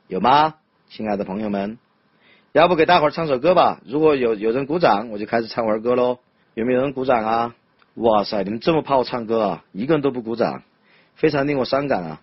[0.07, 0.55] 有吗，
[0.89, 1.77] 亲爱的朋友们？
[2.53, 3.81] 要不给大伙儿唱首歌吧？
[3.85, 6.19] 如果有有人鼓掌，我就开始唱会儿歌喽。
[6.53, 7.55] 有没有人鼓掌啊？
[7.95, 9.65] 哇塞，你们这么怕我唱歌啊？
[9.73, 10.63] 一个人都不鼓掌，
[11.15, 12.21] 非常令我伤感啊！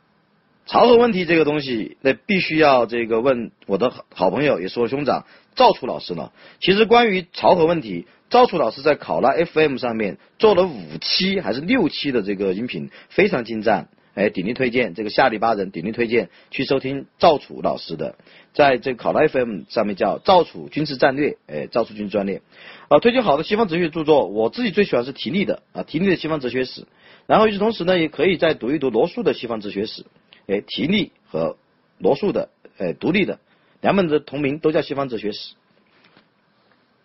[0.67, 6.33] 潮和问题这个东西，那必须要这个问我的好朋友，也是我兄长赵楚老师了。
[6.61, 13.89] 其实关于潮和问题，赵楚老师在考拉 FM 上面做了五期还是六期的这个音频，非常精湛。
[14.19, 18.17] 哎，鼎力推荐这个下里巴人，鼎力推荐去收听赵楚老师的，
[18.53, 22.43] 在这个考拉 FM 上面叫赵楚军事战略，哎，赵楚军事专列，
[22.89, 26.89] 啊，推荐好的西方哲学著作，我自己最喜欢是提利的啊，提利的西方哲学史，
[27.29, 30.05] 然后与此同时呢，也可以再读一读罗素的西方哲学史，
[30.49, 31.57] 哎，提利和
[31.99, 33.39] 罗素的，哎，独立的
[33.81, 35.55] 两本的同名都叫西方哲学史。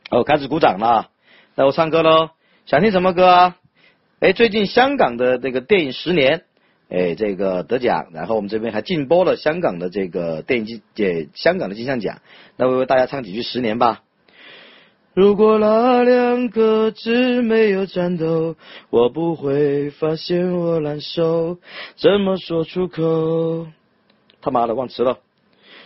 [0.10, 1.12] 哦，开始鼓掌了，
[1.54, 2.32] 那我唱歌喽，
[2.66, 3.58] 想听什么歌啊？
[4.20, 6.40] 哎，最近香港的这个电影《十年》。
[6.94, 12.20] 哎，这个得奖，然后我们这边还禁播了香港的这个电影金，呃，香港的金像奖。
[12.56, 14.04] 那我为大家唱几句《十年》吧。
[15.16, 18.56] 如果那两个字没有颤抖，
[18.92, 21.58] 我不会发现我难受，
[21.96, 23.66] 怎么说出口？
[24.40, 25.18] 他妈的，忘词了。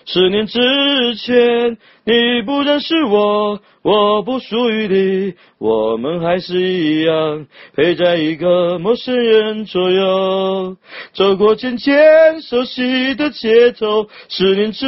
[0.03, 10.77] 十年之前，你不认识我，我不属于你，我们还是一样陪在一个陌生人左右，
[11.11, 14.07] 走过渐渐熟悉的街头。
[14.29, 14.85] 十年之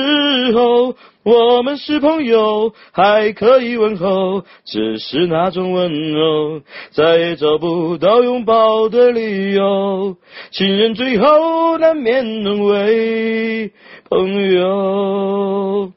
[0.53, 10.15] 后，我们是朋友，还可以问候，只是那种温柔再也找不到拥抱的理由。
[10.51, 13.73] 情人最后难免沦为。
[14.09, 15.91] 朋友，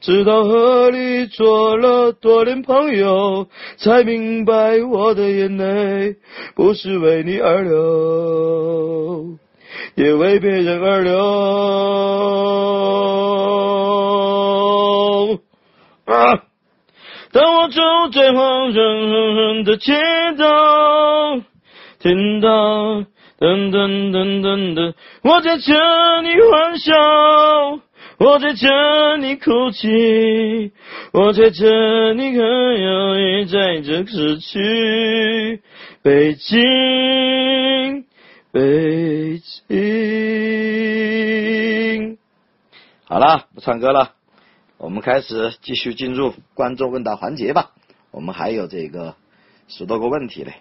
[0.00, 6.16] 直到和你做了多年朋友，才明白我的眼泪
[6.54, 9.38] 不是为你而流，
[9.96, 11.18] 也为别人而流。
[16.04, 16.44] 啊！
[17.32, 17.82] 当我走
[18.12, 19.92] 在黄人的街
[20.38, 21.40] 道，
[22.00, 23.04] 听到。
[23.40, 25.72] 噔噔噔噔噔，我在这
[26.22, 26.92] 里欢笑，
[28.20, 30.72] 我在这里哭泣，
[31.12, 35.62] 我在这里可有也在这失去。
[36.02, 38.04] 北京，
[38.50, 39.78] 北京。
[43.04, 44.14] 好了，不唱歌了，
[44.78, 47.70] 我们开始继续进入观众问答环节吧。
[48.10, 49.14] 我们还有这个
[49.68, 50.54] 十多个问题嘞。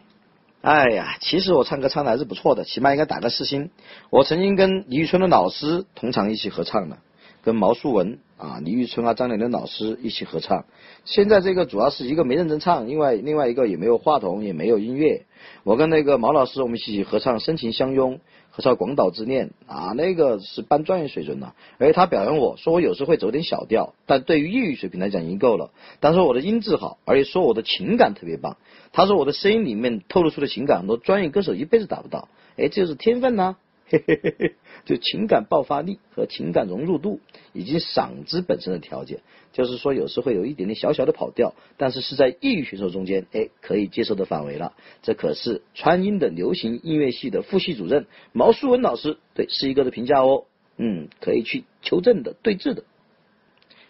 [0.61, 3.71] 哎呀，其实我唱歌唱的还是不错的，起码应该打个四星。
[4.11, 6.99] 我曾经跟李宇春的老师同场一起合唱的，
[7.47, 10.65] 跟毛淑文啊、李宇春啊、张磊的老师一起合唱。
[11.05, 15.25] 现在这个主要是一个没认真唱，另外另外一个也没有话筒，也没有音乐。
[15.63, 18.15] 我跟那个毛老师我们一起合唱《深情相拥》。
[18.49, 25.69] 合唱《广岛之恋》啊，那个是半专业水准的，而且他表扬我说我有时会走点小调，但对于业余水平来讲已经够了。
[25.99, 28.57] 但是我的音质好，而且说我的情感特别棒。
[28.91, 32.27] 他说我的声音里面透露出的情感，很多专业歌手一辈子达不到。
[32.57, 33.55] 哎，这就是天分呐。
[33.89, 37.21] 嘿嘿嘿嘿，就情感爆发力和情感融入度，
[37.53, 39.21] 以及嗓子本身的条件，
[39.53, 44.73] 就是说有时会有一点点小小的跑调，但是是在业余选手中间，哎，可以接受的范围了。
[45.03, 50.43] 这可是川音的流行音乐系的副系主任毛淑文老师对是一个的评价哦，
[50.77, 52.83] 嗯，可以去求证的对质的。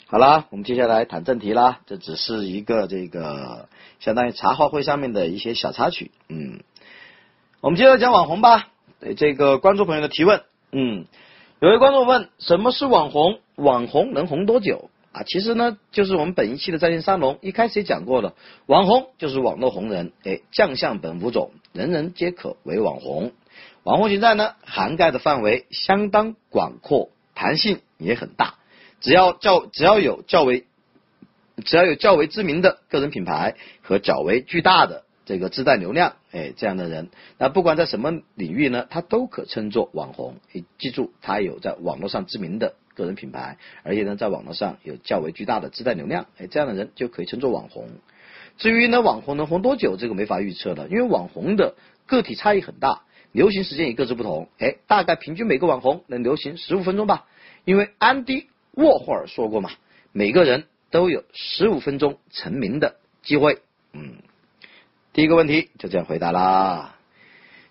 [0.06, 3.68] 好啦，我们接下来谈正题啦，这只是一个这个
[4.00, 6.60] 相当于茶话会上面的一些小插曲，嗯，
[7.62, 8.72] 我们接着讲网红吧。
[9.00, 11.06] 对这个观众朋友的提问，嗯，
[11.60, 13.40] 有位观众问，什么是网红？
[13.56, 14.90] 网红能红多久？
[15.12, 18.34] 啊，其实呢，就是我们本一期的在线沙龙一开始也讲过了，
[18.66, 23.32] 网红就是网络红人，哎，将相本无种，人人皆可为网红。
[23.84, 28.56] 网红形态呢，涵盖的范围相当广阔，弹性也很大，
[29.00, 30.66] 只要较只要有较为
[31.64, 35.04] 只要有较为知名的个人品牌和较为巨大的。
[35.26, 37.10] 这个自带流量，哎，这样的人，
[37.40, 40.36] 那不管在什么领域呢，他都可称作网红。
[40.52, 47.90] 你记住，他有在网络上知名的个人品牌，而且呢，在网络上有较为巨大的自带流量，哎，这样的人就可以称作网红。
[48.60, 51.74] 至于呢，网红能红多久，这个没法预测的，因为网红的
[52.06, 54.48] 个体差异很大，流行时间也各自不同。
[54.60, 57.26] 哎，大概平均每个网红能流行十五分钟吧。
[57.66, 59.72] 因为安迪沃霍尔说过嘛，
[60.12, 63.60] 每个人都有十五分钟成名的机会。
[63.94, 64.18] 嗯，
[65.18, 66.96] 第一个问题就这样回答啦。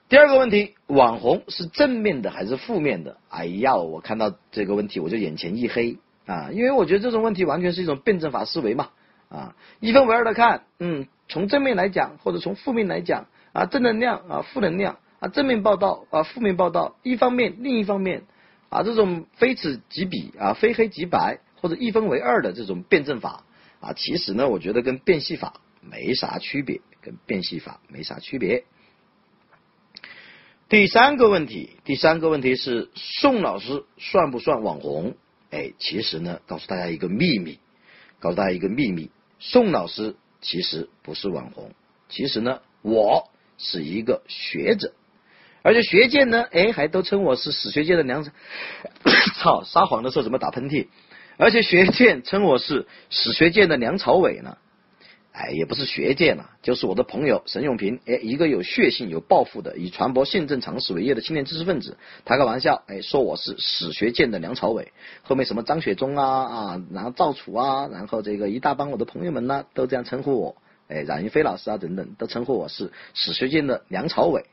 [0.08, 3.18] 第二个问题，网红是正面的还是负面的？
[3.28, 8.88] 哎呀，我看到这个问题我就眼前一黑啊，因为我觉得这种问题完全是一种辩证法思维嘛
[9.28, 18.24] 啊，一分为二的看，嗯，从正面来讲或者从负面来讲啊，正能量啊，负能量啊，正面报道啊，负面报道，一方面另一方面
[18.70, 23.44] 啊，这种非此即彼啊，非黑即白或者一分为二的这种辩证法
[23.78, 28.64] 啊，其实呢，我觉得跟变戏法没啥区别，跟变戏法没啥区别。
[30.68, 35.16] 第三个问题，第三个问题是宋老师算不算网红？
[35.52, 37.60] 哎，其实呢，告诉大家一个秘密，
[38.18, 41.70] 告诉大家一个秘密，宋老师其实不是网红，
[42.08, 44.92] 其实呢，我是一个学者，
[45.62, 48.24] 而且学界呢，哎，还都称我是史学界的梁，
[49.38, 50.88] 操，撒谎的时候怎么打喷嚏？
[51.36, 54.58] 而且学界称我是史学界的梁朝伟呢。
[55.38, 70.56] 哎，也不是学界嘛，就是我的朋友沈永平，哎，一个有血性、有抱负的，以传播宪政常识为业的青年知识分子，开个玩笑，哎，说我是史学界的梁朝伟，后面什么张雪忠啊啊，然后赵楚啊，然后这个一大帮我的朋友们呢，都这样称呼我，
[70.88, 74.46] 哎，冉云飞老师啊等等，都称呼我是史学界的梁朝伟。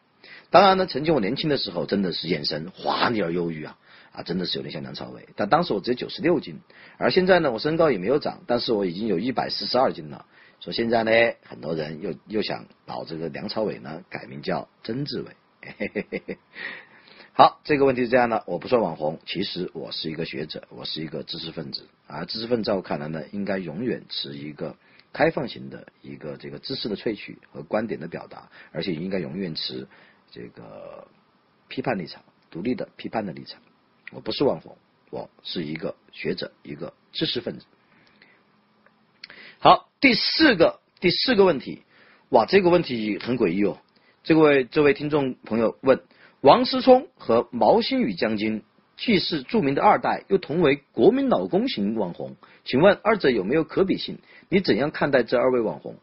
[0.50, 3.78] 当然呢，曾经我年轻的时候，真的是眼神华丽而忧郁啊，
[4.12, 5.30] 啊，真的是有点像梁朝伟。
[5.38, 6.60] 但当时我只有九十六斤，
[6.98, 10.26] 而现在呢，我身高也没有长，但是我已经有一百四十二斤了。
[10.64, 11.12] 说现在呢，
[11.44, 15.36] 很多人又又想把这个梁朝伟呢改名叫曾志伟。
[17.34, 22.24] 好，这个问题是这样的，我不算网红，其实我是一个学者，我是一个知识分子啊。
[22.24, 24.78] 知识分子在我看来呢，应该永远持一个
[25.12, 29.90] 开放型的一个这个知识的萃取和观点的表达，而且应该永远持
[30.32, 31.10] 这个
[31.68, 33.62] 批判立场，独立的批判的立场。
[34.14, 34.78] 我不是网红，
[35.10, 37.66] 我是一个学者，一个知识分子。
[39.64, 41.84] 好，第四个第四个问题，
[42.28, 43.78] 哇，这个问题很诡异哦。
[44.22, 46.02] 这位这位听众朋友问：
[46.42, 48.62] 王思聪和毛新宇将军
[48.98, 52.36] 既是著名的二代，又同为国民老公型网红，
[52.66, 54.18] 请问二者有没有可比性？
[54.50, 55.96] 你怎样看待这二位网红？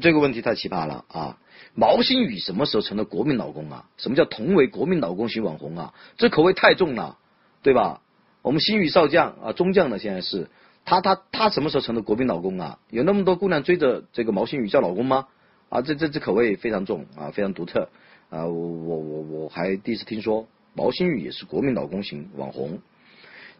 [0.00, 1.36] 这个问题太奇葩了啊！
[1.74, 3.86] 毛新宇什么时候成了国民老公啊？
[3.96, 5.94] 什么叫同为国民老公型网红啊？
[6.16, 7.18] 这口味太重了，
[7.60, 8.02] 对吧？
[8.42, 10.48] 我们新宇少将啊，中将呢，现在是。
[10.88, 12.78] 他他他什么时候成了国民老公啊？
[12.88, 15.26] 有那么多姑娘追着这个毛新宇叫老公吗？
[15.68, 17.90] 啊，这这这口味非常重啊，非常独特
[18.30, 18.46] 啊！
[18.46, 22.80] 我我我我还第一次听说毛新宇也是国民老公型网红。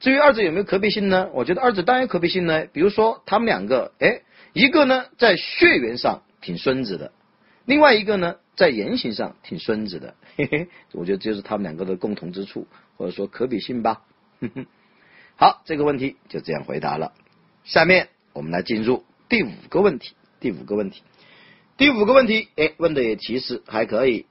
[0.01, 1.29] 至于二者有没有可比性呢？
[1.35, 2.64] 我觉得二者当然有可比性呢。
[2.72, 4.22] 比如说他们两个，哎，
[4.55, 7.12] 一个呢在血缘上挺孙子的，
[7.66, 10.14] 另外一个呢在言行上挺孙子的。
[10.39, 12.66] 嘿嘿，我觉得这就是他们两个的共同之处，
[12.97, 14.01] 或者说可比性吧。
[14.41, 14.66] 哼哼。
[15.41, 17.12] 好，这个问题就这样回答了。
[17.62, 20.16] 下面我们来进入第五个问题。
[20.41, 21.03] 第五个问题，
[21.76, 24.26] 第五个问题，哎，问的也其实还可以，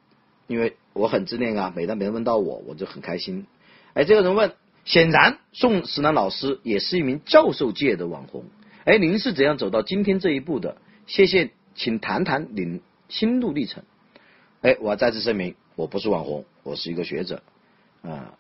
[0.48, 1.72] 因为我很自恋啊。
[1.74, 3.48] 每当别人问到我，我就很开心。
[3.94, 4.52] 哎，这个人问，
[4.84, 8.44] 显然宋石南老师也是一名教授界的网红。
[8.84, 10.76] 哎，您是怎样走到今天这一步的？
[11.06, 13.86] 谢谢，请谈谈您心路历程。
[14.60, 17.44] 哎，我要再次声明，我不是网红，我是一个学者
[18.02, 18.34] 啊。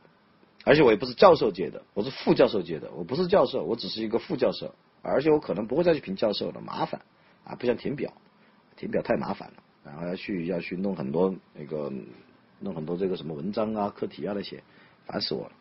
[0.68, 2.92] 而且我也不是教授界的，我是副教授界的。
[2.92, 4.76] 我不是教授，我只是一个副教授。
[5.02, 7.02] 而且我可能不会再去评教授了，麻烦
[7.46, 7.56] 啊！
[7.56, 8.12] 不像填表，
[8.76, 9.54] 填表太麻烦了，
[9.86, 11.90] 然后要去要去弄很多那个
[12.60, 14.62] 弄很多这个什么文章啊、课题啊那些，
[15.06, 15.52] 烦死我了。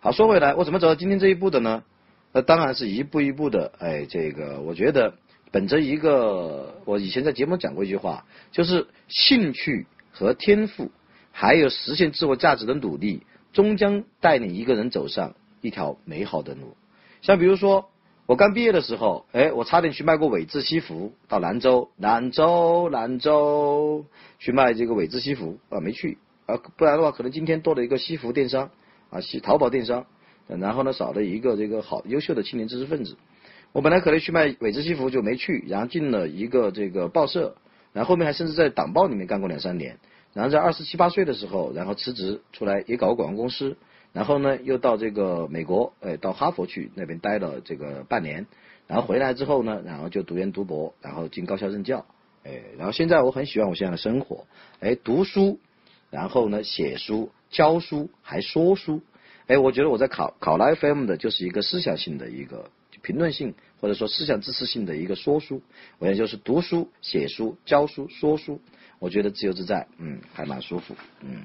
[0.00, 1.84] 好，说回来，我怎么走到今天这一步的呢？
[2.32, 3.70] 那当然是一步一步的。
[3.78, 5.14] 哎，这个我觉得
[5.52, 10.90] 本着一个，我以前在节目讲过一句话，就是兴趣和天赋，
[11.30, 13.22] 还有实现自我价值的努力。
[13.52, 16.76] 终将带领一个人走上一条美好的路。
[17.22, 17.90] 像比如说，
[18.26, 24.04] 我刚毕业的时候，哎，我差点去卖过伪字西服，到兰州，兰州，兰州
[24.38, 28.70] 去卖这个伪字西服啊，没去啊，不然的话，可能今天多了一个西服电商
[29.10, 30.06] 啊，西淘宝电商，
[30.46, 33.16] 然后呢，少了一个这个好优秀的青年知识分子。
[33.72, 37.56] 我本来可能去卖伪字西服就没去，然后进了一个这个报社，
[37.92, 39.98] 然后后面还甚至在党报里面干过两三年。
[40.38, 43.76] 然后在二十七八岁的时候，然后辞职出来也搞广告公司，
[44.12, 48.46] 然后呢又到这个美国，哎，到哈佛去那边待了这个半年，
[48.86, 52.06] 然后回来之后呢，然后就读研读博，然后进高校任教，
[52.44, 54.46] 哎，然后现在我很喜欢我现在的生活，
[54.78, 55.58] 哎，读书，
[56.08, 59.00] 然后呢写书、教书还说书，
[59.48, 62.70] 哎，我觉得我在考考了 FM 的就是一个思想性的一个
[63.08, 65.62] 评论性或者说思想知识性的一个说书，
[65.98, 68.60] 我也就是读书、写书、教书、说书。
[68.98, 71.44] 我觉得自由自在，嗯，还蛮舒服，嗯。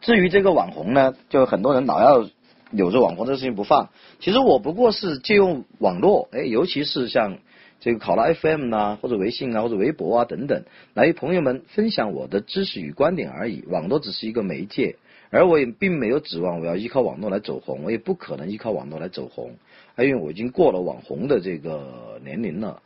[0.00, 2.30] 至于这个网红呢，就很多人老要
[2.70, 3.90] 有着网红这个事情不放。
[4.18, 7.36] 其实我不过是借用网络，哎，尤其是像
[7.80, 10.64] 这个考拉 FM 呐，或者微信啊，或者微博啊等等，
[10.94, 13.62] 来与朋友们分享我的知识与观点而已。
[13.66, 14.96] 网络只是一个媒介，
[15.34, 19.56] 而我也并没有指望我要依靠网络来走红，我也不可能依靠网络来走红，
[19.98, 22.80] 因为我已经过了网红的这个年龄了。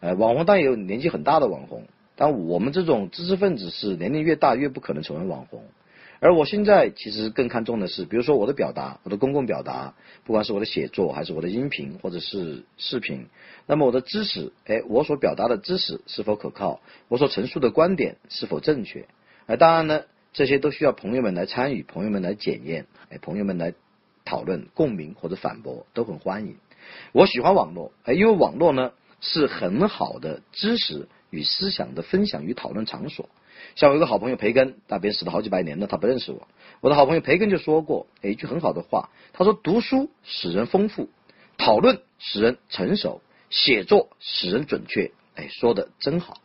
[0.00, 1.84] 呃，网红当然有年纪很大的网红，
[2.14, 5.62] 但我们这种知识分子是年龄越大越不可能成为网红。
[6.20, 9.94] 而我现在其实更看重的是，比如说我的表达，我的公共表达，
[10.24, 13.28] 不管是我的写作，还是我的音频或者是视频，
[13.66, 19.06] 那么我的知识，哎，我所表达的知识是否可靠，我所陈述的观点是否正确？
[19.46, 20.02] 哎，当然呢，
[20.34, 23.72] 这些都需要朋友们来参与，朋友们来检验，哎，朋友们来
[24.24, 26.56] 讨论、共鸣或者反驳，都很欢迎。
[27.12, 33.30] 我喜欢网络，哎，因为网络呢是很好的知识与思想的分享与讨论场所。
[33.76, 36.48] 像我一个好朋友培根，那边死了好几百年了，他不认识我。
[36.80, 41.08] 我的好朋友培根就说过一句很好的话，他说：“读书使人丰富，
[41.56, 46.38] 讨论使人成熟，写作使人准确。”哎，说的真好。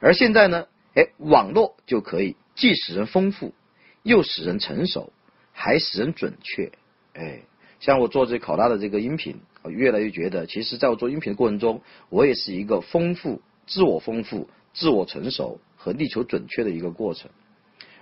[0.00, 3.54] 而现在呢，哎，网络就可以既使人丰富，
[4.02, 5.12] 又使人成熟，
[5.52, 6.72] 还使人准确。
[7.14, 7.42] 哎，
[7.78, 15.60] 像我做这考拉的这个音频，我越来越觉得，其实在我做音频的过程中，我也是一个丰富、自我丰富、自我成熟。
[15.78, 17.30] 和力求准确的一个过程，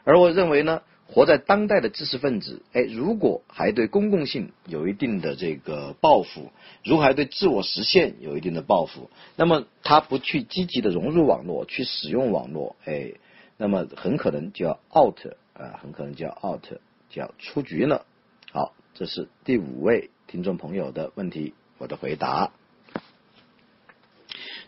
[0.05, 6.51] 而我认为呢，活在当代的知识分子，哎，如果还对公共性有一定的这个抱负，
[6.83, 13.13] 如果还对自我实现有一定的抱负，那么他不去积极的融入网络，去使用网络，哎，
[13.57, 15.19] 那么很可能就要 out
[15.53, 16.65] 啊，很可能就要 out，
[17.09, 18.05] 就要出局了。
[18.53, 22.53] 好，这是第五位听众朋友的问题，我的回答。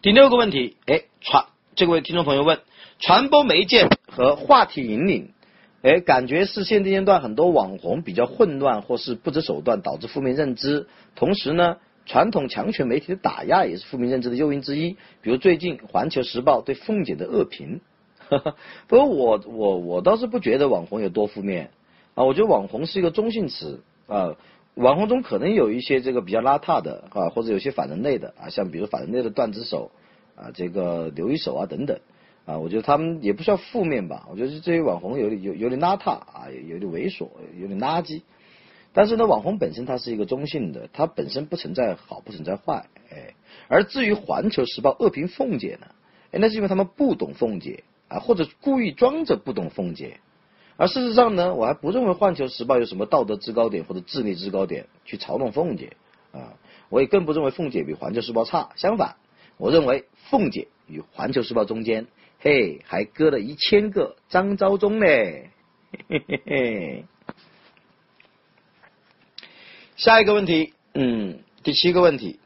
[0.03, 2.61] 第六个问题，哎，传这位听众朋友问。
[2.99, 5.33] 传播媒介和话题引领，
[5.83, 10.87] 哎，感觉是现阶段很多网红比较混乱或是不择手段，导致负面认知。
[11.15, 11.77] 同时呢，
[12.07, 14.97] 传统强权媒体的打压也是负面认知的诱因之一。
[15.21, 17.83] 比如最近《环球时报》对凤姐的恶评，
[18.89, 21.71] 不过我我我倒是不觉得网红有多负面
[22.15, 24.35] 啊，我觉得网红是一个中性词啊，
[24.75, 29.91] 网红中可能有一些这个比较邋遢的啊，或者有些反人类的啊，像比如反人类的段子手
[30.35, 31.99] 啊，这个刘一手啊等等。
[32.47, 34.29] 啊，我觉得他们也不需要负面吧。
[34.31, 37.27] 我觉得这些网红有点有有点邋遢啊，有点猥琐，
[37.61, 38.23] 有点垃圾。
[38.93, 42.87] 但是呢，网红本身它是一个中性的，它本身不存在好，不存在坏。
[43.11, 43.35] 哎，
[43.67, 45.89] 而至于《环球时报》恶评凤姐呢，
[46.31, 50.21] 哎，那是因为他们不懂凤姐啊，或者故意装着不懂凤姐。
[50.77, 55.97] 而事实上呢，我还不认为《环球时报》有什么道德制高点或者智力制高点去嘲弄凤姐
[56.33, 56.55] 啊。
[56.89, 58.71] 我也更不认为凤姐比《环球时报》差。
[58.77, 59.17] 相反，
[59.57, 62.07] 我认为凤姐与《环球时报》中间。
[62.39, 65.51] 嘿，还搁了一千个张昭忠嘞！
[66.09, 67.05] 嘿嘿嘿。
[69.97, 72.39] 下一个问题，嗯，第七个问题，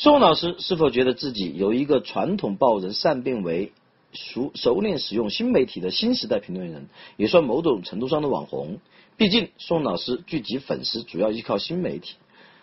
[0.00, 3.72] 宋老师是否觉得自己由一个传统报人善变为
[4.12, 8.78] 熟熟练使用新媒体的新时代评论人，也算某种程度上的网红？
[9.16, 12.14] 毕竟宋老师聚集粉丝主要依靠新媒体。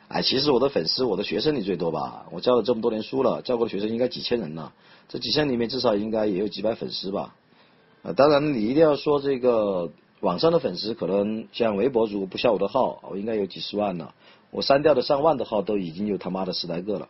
[0.08, 2.26] 哎，其实我的粉丝，我的学生里最多吧？
[2.32, 4.72] 我教了这么多年书了，教过的学生应该几千人了。
[5.10, 7.36] 这几千里面至少应该也有几百粉丝吧？
[8.02, 14.16] 啊，当然你一定要说这个网上的粉丝，可能像微博如果不下我的号，我应该有几十万了。
[14.52, 17.10] 我删掉的上万的号都已经有他妈的十来个了。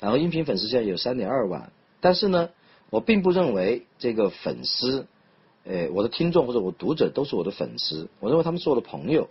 [0.00, 2.50] 然后音频粉丝现在有三点二万，但是呢，
[2.90, 5.06] 我并不认为这个粉丝，
[5.64, 9.28] 呃，我的听众或者我读者都是我的粉丝，我认为他们是我的朋友。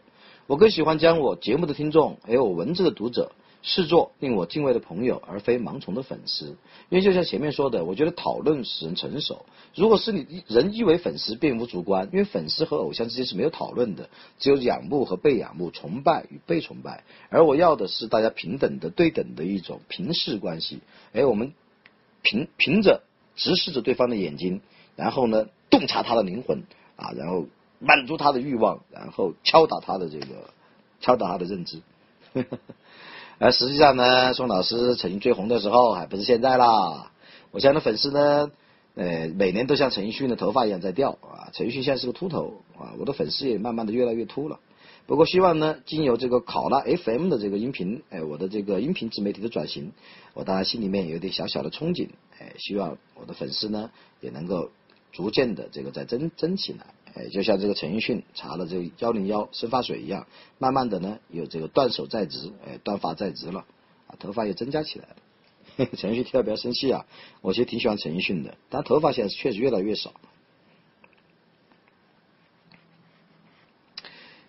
[0.47, 3.31] 我更喜欢将我节目的听众，还有我文字的读者，
[3.67, 6.55] 视作令我敬畏的朋友，而非盲从的粉丝。
[6.89, 9.45] 因为就像前面说的，我觉得讨论使人成熟。
[9.73, 17.03] 如果是你人以为粉丝，并无主观，因为粉丝和偶像之间是没有讨论的，只有仰慕和被仰慕，崇拜与被崇拜。
[17.29, 20.79] 而我要的是大家平等的、对等的一种平视关系。
[21.13, 21.53] 哎，我们
[22.21, 23.01] 凭凭着
[23.35, 24.61] 直视着对方的眼睛，
[24.95, 26.63] 然后呢，洞察他的灵魂
[26.95, 27.47] 啊，然后。
[27.77, 30.49] 满足他的欲望，然后敲打他的这个，
[31.01, 31.81] 敲打他的认知。
[32.33, 32.57] 呵呵
[33.37, 37.11] 而实际上呢，宋老师曾经最红的时候还不是现在啦。
[37.51, 38.49] 我现在的粉丝呢，
[38.95, 41.51] 呃，每年都像陈奕迅的头发一样在掉啊。
[41.53, 44.59] 陈奕迅现在是个秃头啊，我的粉丝也慢慢的越来越秃了。
[45.05, 49.91] 不过希望呢，经由这个考拉 FM 的这个音频，哎，我的这个音频自媒体的转型，
[50.33, 52.09] 我当然心里面有点小小的憧憬，
[52.39, 54.71] 哎，希望我的粉丝呢也能够
[55.11, 56.87] 逐渐的这个再增增起来。
[57.15, 63.65] 哎，就像这个陈奕迅查了这个幺零幺生发水一样，慢慢的呢，有这个断手在植，哎，断发在植了，
[64.07, 65.15] 啊，头发也增加起来了。
[65.97, 67.05] 陈奕迅听到不要生气啊，
[67.41, 70.13] 我其实挺喜欢陈奕迅的，但头发现在确实越来越少。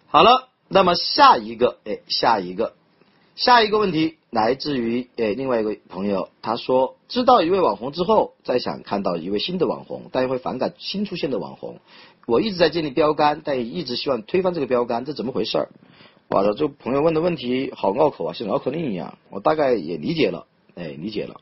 [0.09, 2.75] 好了，那么下一个，哎，下一个，
[3.35, 11.81] 下一个问题来自于哎另外一个朋友，他说知道一位网红之后，再想看到一位新的网红，但又会反感新出现的网红。
[12.27, 15.69] 我一直在建立标杆，但也一直希望推翻这个标杆，这怎么回事儿？
[16.29, 19.17] 哇，这朋友问的问题好拗口啊，像绕口令一样。
[19.31, 21.41] 我大概也理解了，哎，理解了。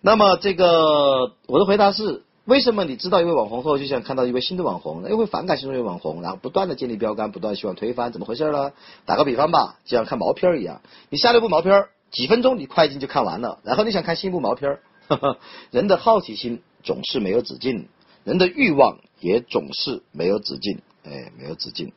[0.00, 2.22] 那么这个我的回答是。
[2.44, 8.72] 为什么你知道一位网红后就想看到一位新的网红，又会反感新一位网红，然后不断的建立标杆，不断希望推翻，怎么回事呢？
[9.06, 14.80] 打个比方吧，就像看毛片儿一样，你下了一部毛片儿，几分钟你快进就看完了，然后你想看新一部毛片儿，
[15.70, 17.86] 人的好奇心总是没有止境，
[18.24, 21.92] 人的欲望也总是没有止境，哎，没有止境。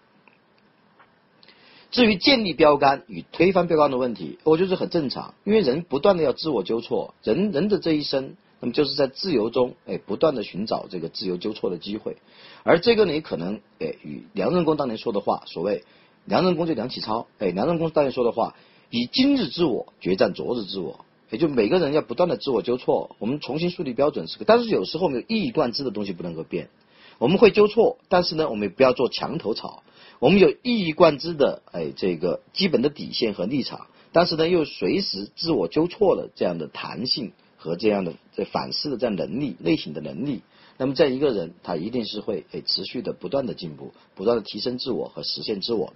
[1.92, 8.38] 至于建立标杆与推翻标杆的问题，我觉得很正常，因为人不断的要自我纠错，人人的这一生。
[8.62, 12.16] 那么就是在自由中，哎，不断的寻找这个自由纠错的机会，
[12.64, 15.84] 而这个呢，可能，哎，与梁任公当年说的话，所谓
[16.24, 18.56] 梁任公就梁启超，哎，梁任公当年说的话，
[18.90, 26.70] 以今日之我决战昨日之我，也就每个人要不断的自我纠错，我们重新树立标准是个，但是有时候我们有一以贯之的东西不能够变，
[27.18, 29.84] 我们会纠错，但是呢，我们也不要做墙头草，
[30.20, 37.34] 我们有一以贯之的，哎，这个基本的底线和立场，但是呢，又随时自我纠错的这样的弹性。
[37.58, 40.44] 和这样的这反思的这样能力类型的能力，
[40.78, 45.94] 那么在一个人他一定是会诶持续的不断的进步，不断的提升自我和实现自我的。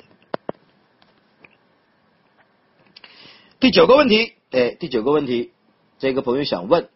[3.60, 5.52] 第九个问题，哎，第九个问题，
[6.00, 6.90] 这个朋友想问，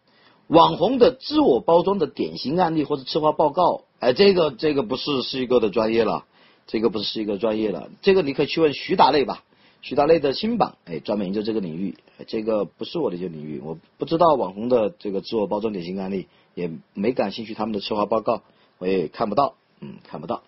[0.48, 6.26] 网红的自我包装的典型案例或者策划报告，哎，这个这个不是是一个的专业了，
[6.68, 9.44] 这个不是是一个专业了，这个你可以去问徐达类吧。
[9.82, 11.98] 徐达类的新榜，哎，专门研究这个领域，
[12.28, 18.44] 这个不是我的一个领域，我不知道网红的这个自我包装典型案例，也没感兴趣他们的策划报告，
[18.78, 20.44] 我也看不到，嗯，看不到。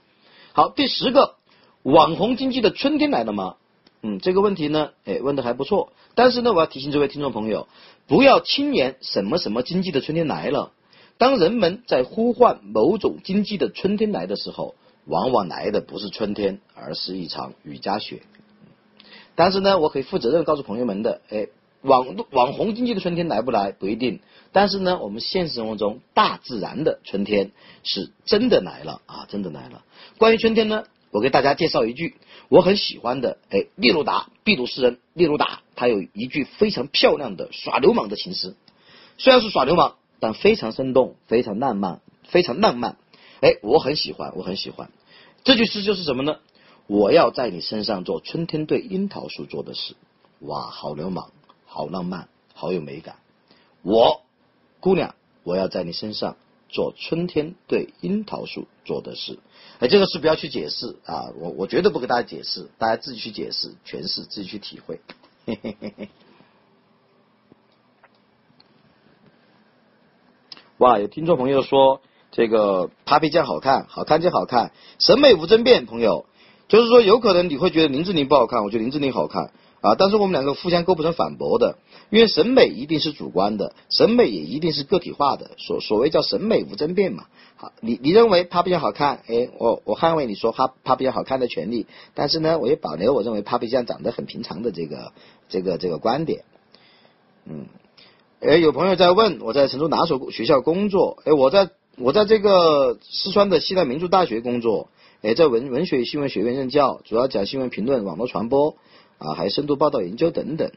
[0.53, 1.35] 好，第十个，
[1.83, 3.55] 网红经济的春天来了吗？
[4.01, 7.67] 嗯，这个问题呢，哎，问的还不错，但是呢，我要提醒这位听众朋友，
[8.07, 10.71] 不要轻言什么什么经济的春天来了。
[11.17, 18.21] 当人们在呼唤某种经济的春天来的时候，往往来的不是春天，而是一场雨夹雪。
[19.35, 21.47] 但是呢，我可以负责任告诉朋友们的，哎，
[21.81, 24.19] 网网红经济的春天来不来不一定。
[24.51, 27.51] 但是呢，我们现实生活中大自然的春天
[27.83, 29.83] 是真的来了啊，真的来了。
[30.17, 32.15] 关于春天呢，我给大家介绍一句
[32.49, 38.55] 我很喜欢的，哎，聂鲁达，秘鲁诗人聂鲁达，他有一句非常漂亮的耍流氓的情诗，
[39.17, 42.97] 虽然是耍流氓，但非常生动，非常浪漫，非常浪漫。
[43.41, 44.89] 哎，我很喜欢，我很喜欢。
[45.43, 46.37] 这句诗就是什么呢？
[46.87, 49.95] 我要在你身上做春天对樱桃树做的事，
[50.39, 51.31] 哇，好流氓，
[51.65, 53.17] 好浪漫，好有美感。
[53.81, 54.21] 我，
[54.79, 56.37] 姑娘，我要在你身上
[56.69, 59.39] 做春天对樱桃树做的事。
[59.79, 65.01] 哎，这个事不要去解释啊，我我绝对不给大家解释，大家自己去解释、诠释，自己去体会。
[65.45, 66.09] 嘿嘿嘿嘿。
[70.77, 72.01] 哇，有听众朋友说
[72.31, 76.25] 这个 Papi 酱好看，好看就好看，审美无争辩，朋友。
[76.67, 79.95] 就是说，有可能你会觉得林志玲不好看，我觉得林志玲好看啊。
[79.97, 81.77] 但是我们两个互相构不成反驳的，
[82.09, 85.51] 因为审美一定是主观的，审美也一定是个体化的。
[85.57, 87.27] 所所谓叫审美无争辩嘛。
[87.55, 91.87] 好，你你认为她比较好看，哎，我我捍卫你说她她比较好看的权利。
[92.15, 95.13] 但是呢，我也保留我认为她比较长得很平常的这个
[95.47, 96.43] 这个这个观点。
[97.45, 97.67] 嗯，
[98.41, 101.17] 哎，有朋友在问我在成都哪所学校工作？
[101.25, 104.89] 哎，我在我在这个四川的西南民族大学工作。
[105.21, 108.75] 哎，在文文学新闻学院任教，主要讲新闻评论、网络传播
[109.17, 110.71] 啊，还有深度报道研究等等。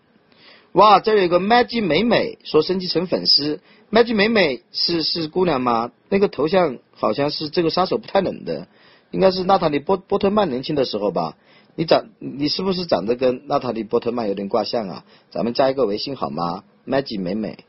[0.72, 5.90] 哇，这有个 Maggie 美美说升级成粉丝，Maggie 美美是是姑娘吗？
[6.08, 8.68] 那个头像好像是这个杀手不太冷的，
[9.10, 11.36] 应该是娜塔莉波波特曼年轻的时候吧？
[11.78, 15.04] 你长你是不是长得跟娜塔莉波特曼有点挂像啊？
[15.30, 17.64] 咱们加一个微信好吗？Maggie 美美。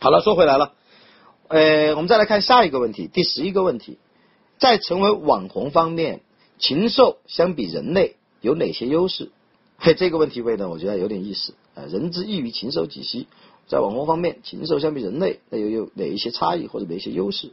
[0.00, 0.72] 好了，说回来了，
[1.46, 3.98] 呃，我们再来看下一个问题，第十一个问题。
[4.58, 6.22] 在成为网红方面，
[6.58, 9.30] 禽兽相比人类有哪些优势？
[9.78, 11.84] 嘿，这个问题问的我觉得有点意思啊。
[11.84, 13.28] 人之异于禽兽几兮？
[13.68, 17.52] 在网红方面，禽兽相比人类，那又有哪一些差异或者哪一些优势？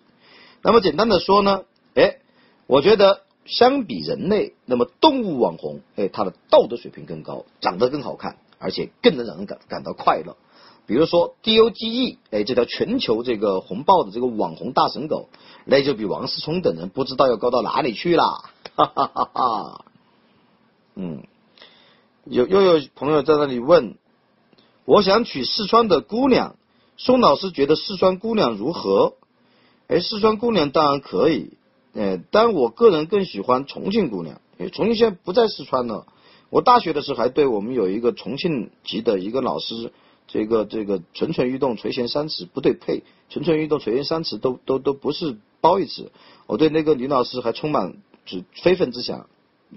[0.64, 2.18] 那么简单的说呢，哎，
[2.66, 10.38] 我觉得相比人类，那么动物网红，哎，它的道德水平更高，长得更好看，而且更能让人感感到快乐。
[10.88, 15.30] 比如说 D O G E，哎，这条全球这个红爆的这个网红大神狗，
[15.66, 18.24] 那就比王思聪等人不知道要高到哪里去了，
[18.76, 19.86] 哈哈哈哈。
[20.96, 21.24] 嗯，
[22.26, 23.96] 有又有朋友在那里问，
[24.86, 26.58] 我想娶四川的姑娘，
[26.98, 29.14] 宋老师觉得四川姑娘如何？
[29.88, 31.54] 哎，四川姑娘当然可以，
[31.94, 36.08] 呃，但我个人更喜欢重庆姑娘，因为重庆现在不在四川了。
[36.50, 39.92] 我大学的时候还对我们有一个重庆籍的一个老师，
[40.28, 46.12] 这个这个蠢蠢欲动垂涎三尺不对配，蠢蠢欲动垂涎三尺都都都不是褒义词。
[46.48, 49.28] 我对那个女老师还充满就非分之想，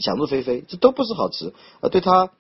[0.01, 1.55] 想入非非，这都不是好词。
[1.81, 2.31] 呃，对她，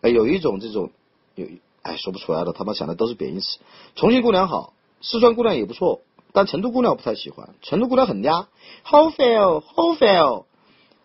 [0.00, 0.90] 哎，有一种这种
[1.34, 1.46] 有
[1.82, 3.58] 哎说不出来了，他妈想的都是贬义词。
[3.96, 6.00] 重庆姑娘好，四川姑娘也不错，
[6.32, 8.46] 但成都姑娘我不太喜欢，成都姑娘很嗲，
[8.82, 10.44] 好烦哦，好烦哦。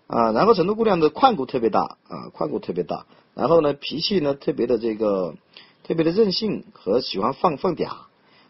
[0.07, 5.36] 啊，然后成都姑娘的胯骨特别大啊，胯骨特别大，然后呢脾气呢特别的这个
[5.84, 7.89] 特别的任性和喜欢放放嗲。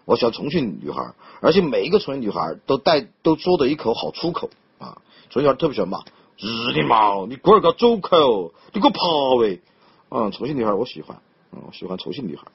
[0.05, 4.49] 我喜欢重庆女孩，而且每一个重庆女孩都带都说的一口好粗口
[4.79, 4.97] 啊，
[5.29, 5.99] 重庆女孩特别喜欢骂，
[6.37, 8.99] 日你妈，你龟儿个走口，你给我爬
[9.39, 9.61] 喂，
[10.09, 11.21] 嗯，重庆女孩我喜欢，
[11.53, 12.47] 嗯，我喜欢重庆女孩。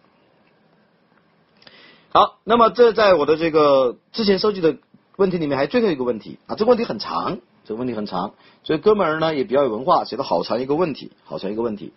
[2.11, 4.77] 好，那么这在我的这个之前收集的
[5.17, 7.39] 问题里面还有最后一个问题啊，这个问题很长。
[7.65, 8.33] 这个问题很长，
[8.65, 11.93] 所以哥们儿呢也比较有文化，写的好长一个问题，好长一个问题。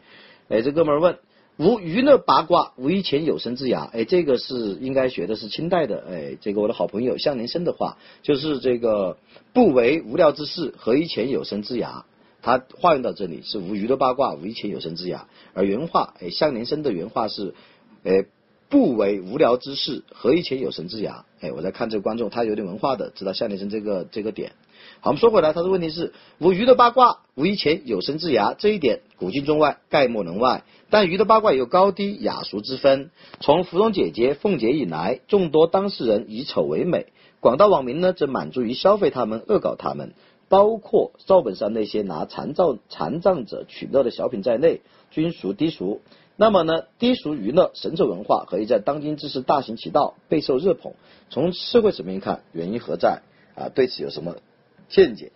[0.50, 1.20] 哎，这哥们儿问：
[1.56, 3.88] 无娱乐八卦，无以前有生之涯。
[3.88, 6.04] 哎，这个是应该学的是清代的。
[6.10, 9.18] 哎，这个我的好朋友向林生的话，就是这个
[9.54, 12.04] 不为无聊之事，何以前有生之涯？
[12.42, 15.22] 他化用到这里是无娱乐八卦，无以前有生之涯。
[15.54, 17.56] 而原话，哎，向林生的原话是：
[18.04, 18.26] 哎，
[18.72, 21.24] 不为无聊之事，何以前有神之涯？
[21.42, 24.54] 哎，我在看这个观众，他有点文化的，知道向林生这个这个点。
[25.02, 30.64] 好，我们说回来，他的问题是无鱼的八卦，无以前有神之涯，这一点古今中外概莫能外。
[30.90, 33.12] 但鱼的八卦有高低雅俗之分。
[33.42, 37.08] 从芙蓉姐姐、凤姐以来，众多当事人以丑为美，
[37.42, 40.14] 广大网民呢则满足于消费他们、恶搞他们，
[40.48, 44.80] 包括赵本山那些拿残障残障者取乐的小品在内，
[45.12, 46.02] 均属低俗。
[46.42, 50.94] 那么呢，低俗娱乐、神丑文化，可以在当今之时大行其道，备受热捧。
[51.30, 53.22] 从社会层面看，原因何在？
[53.54, 54.38] 啊，对此有什么？
[54.90, 55.32] 见解，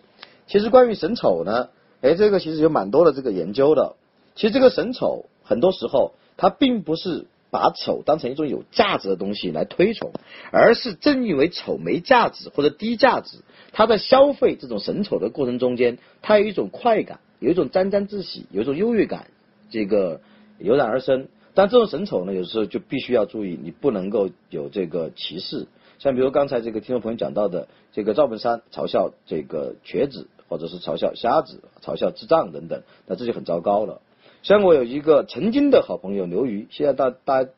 [0.48, 1.68] 其实关于神丑呢，
[2.00, 3.94] 哎，这个其实有蛮多的这个研究的。
[4.34, 10.10] 其实这个神丑很多时候它并不是把丑当成一种有价值的东西来推崇，
[10.50, 13.38] 而是正因为丑没价值或者低价值，
[13.70, 19.28] 他在消费这种神丑的过程中间，他有一种快感，有一种沾沾自喜，有一种优越感，
[19.70, 20.20] 这个
[20.58, 21.28] 油然而生。
[21.54, 25.66] 但这种神丑呢，有时候就必须要注意，你不能够有这个歧视。
[25.98, 34.02] 像比如刚才这个听众朋友讲到的，这个赵本山嘲笑这个瘸子，或者是嘲笑瞎子、嘲笑智障等等，那这就很糟糕了。
[34.42, 37.50] 像我有一个曾经的好朋友刘瑜，现在大大家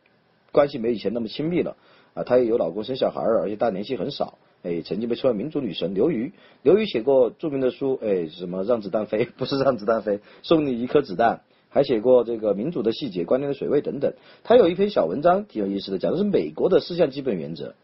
[0.53, 1.77] 关系没以前那么亲密了
[2.15, 4.39] 啊，她也有老公生小孩儿，而且大家联系很少。
[4.63, 6.33] 哎，曾经被称为民族女神刘瑜，
[6.63, 14.15] 刘瑜写过著名的书，哎，什么让子弹飞，不是让子弹飞，送你一颗子弹，还写过这个民主的细节、观念的水位等等。
[14.45, 17.75] 他有一篇小文章挺有意思的，讲的是美国的四项基本原则。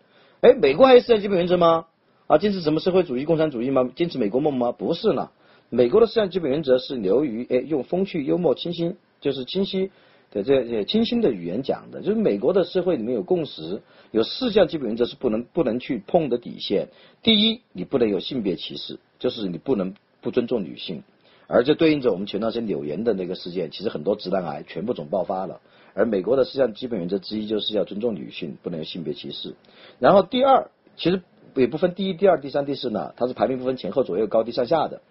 [0.41, 1.87] 哎，美国还有四项基本原则吗？
[2.27, 3.91] 啊，坚持什么社会主义、共产主义吗？
[3.95, 4.73] 坚持美国梦吗？
[4.73, 5.31] 不是呢。
[5.71, 9.91] 美国的四项基本原则是流于哎，用风趣、幽默、清新，就是清晰
[10.31, 12.01] 的这些清新的语言讲的。
[12.01, 16.89] 就是美国的社会里面有共识，有四项基本原则是不能不能去碰的底线。
[17.23, 21.03] 第一，你不能有性别歧视，就是你不能不尊重女性。
[21.47, 25.61] 而这对应着我们前段时间柳岩的那个事件，其实很多直男癌全部总爆发了。
[25.95, 29.55] 而美国的四项基本原则之一就是要尊重女性，不能有性别歧视。
[30.01, 31.23] 然后第二，其实
[31.55, 35.03] 也不分第一、第二、第三、第四呢，它是排名不分前后左右、高低上下的。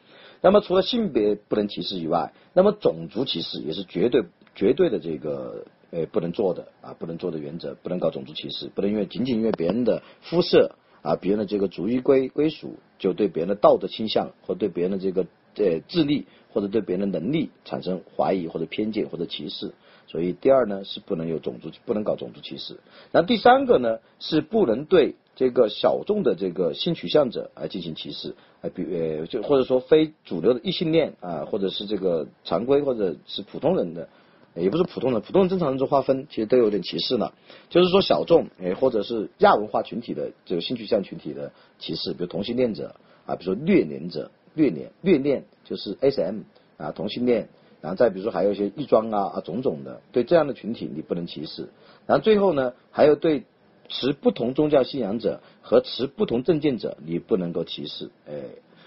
[0.41, 4.25] 那么除了性别不能歧视以外，那么种族歧视也是绝对、
[4.55, 15.27] 绝对的这个呃不能做的啊，不能做的原则，不能搞种族歧视，不能因为仅仅因为别人的肤色啊、别人的这个族裔归归属，就对别人的道德倾向或对别人的这个
[15.57, 19.73] 呃智力或者对别人的能力产生怀疑或者偏见或者歧视。
[20.05, 22.77] 所以第二呢是不能有种族，不能搞种族歧视。
[23.11, 34.09] 那第三个呢是不能对这个小众的这个性取向者来进行歧视，啊，比呃就或者说非主流的异性恋啊，或者是这个常规或者是普通人的，
[34.55, 37.33] 也不是普通人，普通人正常人做划分其实都有点歧视了。
[37.69, 42.95] 就是说小众诶或者是亚文化群体的这个性取向群体的歧视，比如同性恋者
[43.25, 46.41] 啊，比如说虐恋者，虐恋虐恋就是 SM
[46.77, 47.49] 啊同性恋。
[47.81, 51.67] 然后再比如说还有一些异装啊啊种种的，对这样的群体你不能歧视。
[52.07, 53.43] 然后最后呢，还有对
[53.89, 58.09] 持不同宗教信仰者和持不同政见者，你不能够歧视。
[58.25, 58.35] 哎，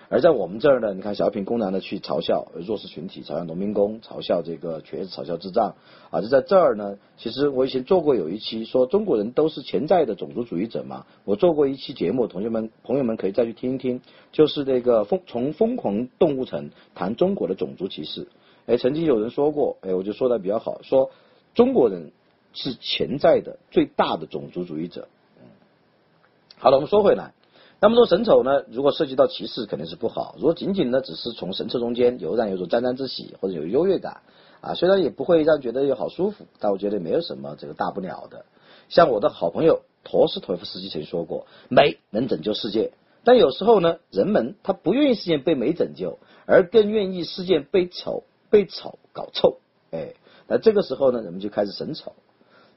[0.09, 5.75] 而在我们这儿呢，你看小品公然的去嘲笑弱势群体，嘲笑农民工，嘲笑这个瘸子，嘲笑智障
[6.11, 6.97] 啊，就在这儿呢。
[7.17, 14.01] 其实我以前做过有一期说中国人都是潜在的种族主义者嘛，我做过一期节目，同学们朋友们可以再去听一听，
[14.31, 18.29] 就是那个疯从疯狂动物城谈中国的种族歧视。
[18.67, 21.11] 哎，曾经有人说过，哎，我就说的比较好，说
[21.55, 22.13] 中国人
[22.53, 25.09] 是潜在的最大的种族主义者。
[25.39, 25.47] 嗯
[26.59, 27.35] 好了，我们说回来，
[27.79, 30.35] 那么说神丑呢，如果涉及到歧视肯定是不好。
[30.39, 34.23] 如果仅仅呢只是从神丑中间有让有种沾沾自喜或者有优越感
[34.63, 38.47] 啊，虽然也不会让觉得有好舒服，但我觉得没有什么这个大不了的。
[38.89, 42.93] 像我的好朋友陀思妥耶夫斯基曾说过，美能拯救世界，
[43.25, 49.59] 但有时候呢，人们他不愿意世界被美拯救，而更愿意世界被丑被丑搞臭。
[49.91, 50.15] 哎，
[50.49, 52.15] 那这个时候呢，人们就开始神丑。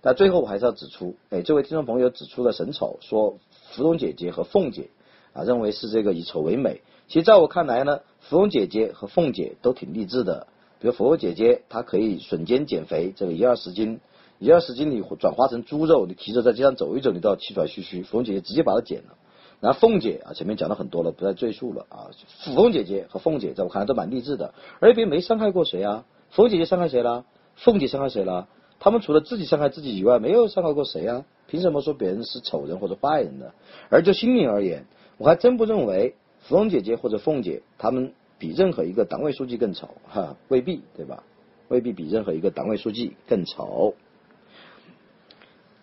[0.01, 3.37] 但最后我还是要指出，哎，这位听众朋友指出了神丑，说
[3.71, 4.89] 芙蓉姐姐和凤姐
[5.33, 6.81] 啊，认为是这个以丑为美。
[7.07, 10.47] 其实在我看来呢，芙蓉姐姐和凤姐都挺励志的。
[10.79, 13.99] 比如芙蓉姐姐，她可以瞬间减肥，这个一二十斤，
[14.37, 18.01] 一二十斤你转化成猪肉，你提着在街上走一走，你都要气喘吁吁。
[18.03, 19.15] 芙蓉姐姐直接把它减了。
[19.59, 22.07] 然后凤姐啊，前面讲了很多了，不再赘述了啊。
[22.45, 26.05] 芙蓉姐姐和凤姐在我看来都蛮励志的，而且没伤害过谁啊。
[26.29, 27.25] 芙蓉姐姐伤害谁了？
[27.55, 28.47] 凤姐伤害谁了？
[28.79, 31.25] 他们除了自己伤害自己以外，没有伤害过谁啊？
[31.49, 33.51] 凭什么说别人是丑人或者坏人呢？
[33.89, 34.85] 而就心灵而言，
[35.17, 36.15] 我还真不认为
[36.47, 41.23] 芙蓉姐姐或者凤姐他们比任何一个党委书记更丑，哈，未必，对吧？
[41.67, 43.95] 未必比任何一个党委书记更丑。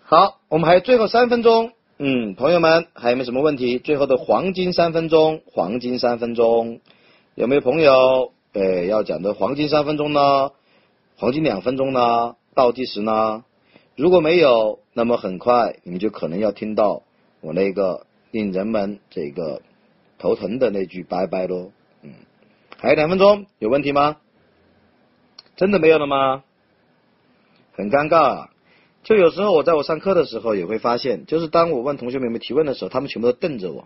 [0.02, 3.78] 好，我们还有最后三分钟，嗯，朋友们还有没有什么问题？
[3.78, 6.80] 最后的黄金三分钟，黄金三分钟，
[7.34, 10.52] 有没有朋友呃要讲的黄金三分钟呢？
[11.16, 12.36] 黄金两分钟呢？
[12.54, 13.44] 倒计时呢？
[13.96, 17.02] 如果没有，那么很快你们就可能要听到
[17.42, 19.60] 我那个令人们这个
[20.16, 21.70] 头疼的那句拜拜喽。
[22.00, 22.14] 嗯，
[22.78, 24.16] 还有两分钟，有问题吗？
[25.54, 26.44] 真的没有了吗？
[27.74, 28.48] 很尴尬。
[29.02, 33.82] 就有时候我在我上课的时候也会发现，就是当我问同学们有没有提问的时候，他们全部都瞪着我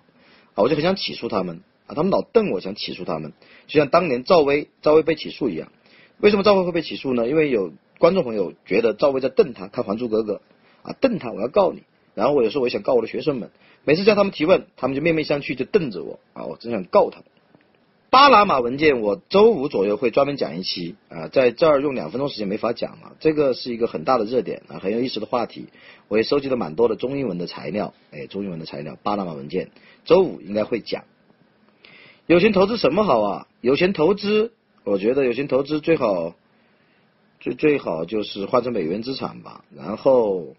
[0.54, 3.32] 啊，我就很想起诉他们啊，他们老瞪我，想起诉他们，
[3.66, 5.72] 就像当年赵薇，赵薇被起诉一样。
[6.20, 7.26] 为什么赵薇会被起诉呢？
[7.26, 7.72] 因为有。
[7.98, 10.36] 观众朋友觉得赵薇在瞪他，看《还珠格格》
[10.82, 11.82] 啊，瞪他，我要告你。
[12.14, 13.50] 然后我有时候我也想告我的学生们，
[13.84, 17.26] 每次叫他们提问，他们就面面相觑，就瞪着我啊，我真想告他们。
[18.10, 23.12] 巴拿马文件，我周五左右会专门讲一期啊，在这儿用两分钟时间没法讲了。
[23.20, 25.68] 这个是一个很大的热点啊，很有意思的话题。
[26.08, 29.70] 我也收集了蛮多的中英文的材料，哎，中英文的材料，巴拿马文件，
[30.04, 31.04] 周五应该会讲。
[32.26, 33.46] 有钱投资什么好啊？
[33.60, 34.52] 有钱投资，
[34.82, 36.34] 我觉得有钱投资最好。
[37.42, 40.56] 最最好就是换成美元资产吧，然后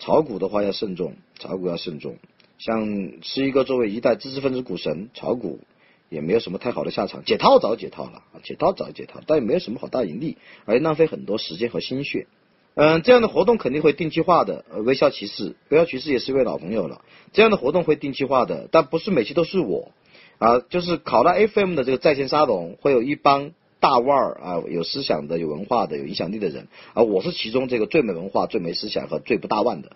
[0.00, 2.16] 炒股的话要慎重，炒股要慎重。
[2.58, 5.60] 像是一个作为一代知识分子股神炒股，
[6.08, 7.24] 也没有什么太好的下场。
[7.24, 12.26] 解套早解套了，解套早解套，但也没有什么好大盈利，而浪费很多时间和心血。
[12.74, 14.64] 嗯，这样的活动肯定会定期化的。
[14.70, 17.02] 呃微笑骑士，微笑骑士也是一位老朋友了。
[17.32, 19.92] 这样的活动会定期化的，但不是每期都是我
[20.38, 23.52] 啊，就是考拉 FM 的这个在线沙龙会有一帮。
[23.80, 29.90] 大腕儿啊，有思想的、有文化的、有影响力的人啊，我是其中这个最没文化、最没思想和最不大腕的。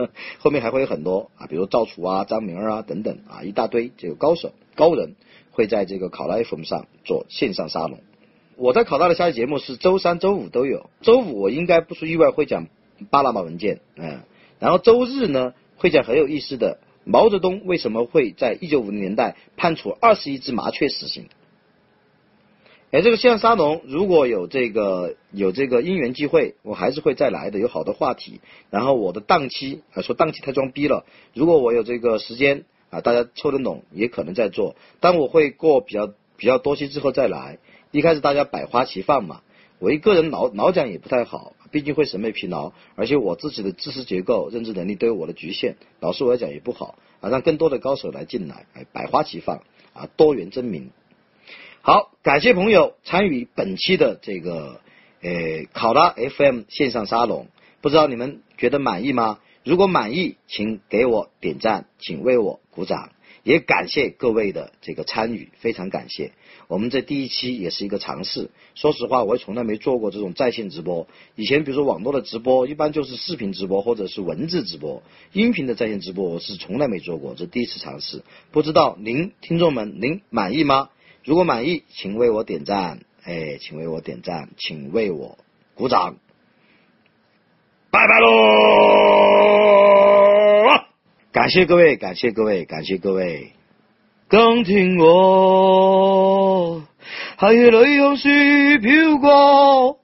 [0.38, 5.14] 后面还会有很多啊，比如赵楚啊、张明啊等等啊，一大堆这个高手、高人
[5.52, 8.00] 会在这个考拉 FM 上做线上沙龙。
[8.56, 10.90] 我在考拉的下期节目是周三、周五都有。
[11.00, 12.66] 周五我应该不出意外会讲
[13.08, 14.20] 巴拿马文件，嗯，
[14.58, 21.24] 然后周日呢会讲很有意思的毛泽东为什么会在一九五零年代判处二十一只麻雀死刑。
[22.92, 28.40] 哎，这个线上沙龙如果有这个有这个因缘机会，我还是会再来的，有好的话题。
[28.68, 31.06] 然后我的档期啊，说档期太装逼了。
[31.32, 34.74] 如果我有这个时间啊，大家凑得拢，也可能在做。
[34.98, 37.58] 但我会过比较比较多期之后再来。
[37.92, 39.42] 一开始大家百花齐放嘛，
[39.78, 47.30] 我一个人老老讲也不太好，毕竟会审美疲劳，而且我自己的知识结构、认知能力都有我的局限，老师我来讲也不好啊。
[47.30, 49.62] 让更多的高手来进来，哎，百花齐放
[49.92, 50.90] 啊，多元争鸣。
[51.82, 54.82] 好，感谢朋友参与本期的这个
[55.22, 57.46] 呃考拉 FM 线上沙龙，
[57.80, 59.38] 不知道你们觉得满意吗？
[59.64, 63.12] 如果满意，请给我点赞，请为我鼓掌，
[63.44, 66.32] 也感谢各位的这个参与，非常感谢。
[66.68, 71.08] 我们这第一期也是一个尝试，说实话，我也从来没做过这种在线直播。
[71.34, 75.02] 以前比如说网络的直播，一般就是视频直播或者是文字直播，
[75.32, 78.22] 音频的在线直播我是从来没做过，这第一次尝试。
[78.50, 80.90] 不知道您听众们您满意吗？
[81.24, 85.36] 如果满意，请为我点赞，哎，请为我点赞，请为我
[85.74, 86.16] 鼓掌，
[87.90, 88.30] 拜拜喽！
[91.30, 93.52] 感谢各位，感谢各位，感谢各位。
[94.30, 96.82] 今天我
[97.36, 99.98] 还有泪向水飘过，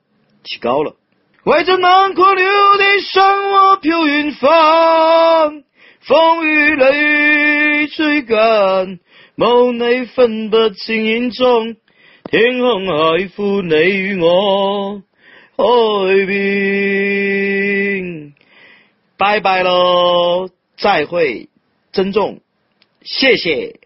[0.45, 0.97] 起高了。
[1.45, 2.45] 为着南柯留
[2.77, 5.62] 的山，我飘远方，
[6.01, 8.99] 风雨泪吹干。
[9.39, 11.76] 无你分不清影踪，
[12.30, 15.03] 天空海阔，你与我
[15.57, 18.32] 海边。
[19.18, 21.51] 拜拜喽，再会，
[21.93, 22.41] 珍重，
[23.03, 23.78] 谢谢。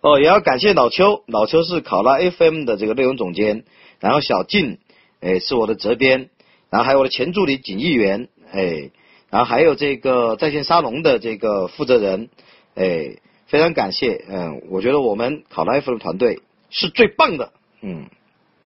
[0.00, 3.64] 哦，也要感谢老邱，老邱是考拉 FM 的这个内容总监，
[4.00, 4.78] 然后小静，
[5.20, 6.30] 哎，是我的责编，
[6.70, 8.90] 然后还有我的前助理景议员，哎，
[9.28, 12.30] 然后还有这个在线沙龙的这个负责人，
[12.74, 13.16] 哎，
[13.50, 16.40] 非常感谢，嗯，我觉得我们考拉 F 的团队
[16.70, 18.06] 是最棒的，嗯。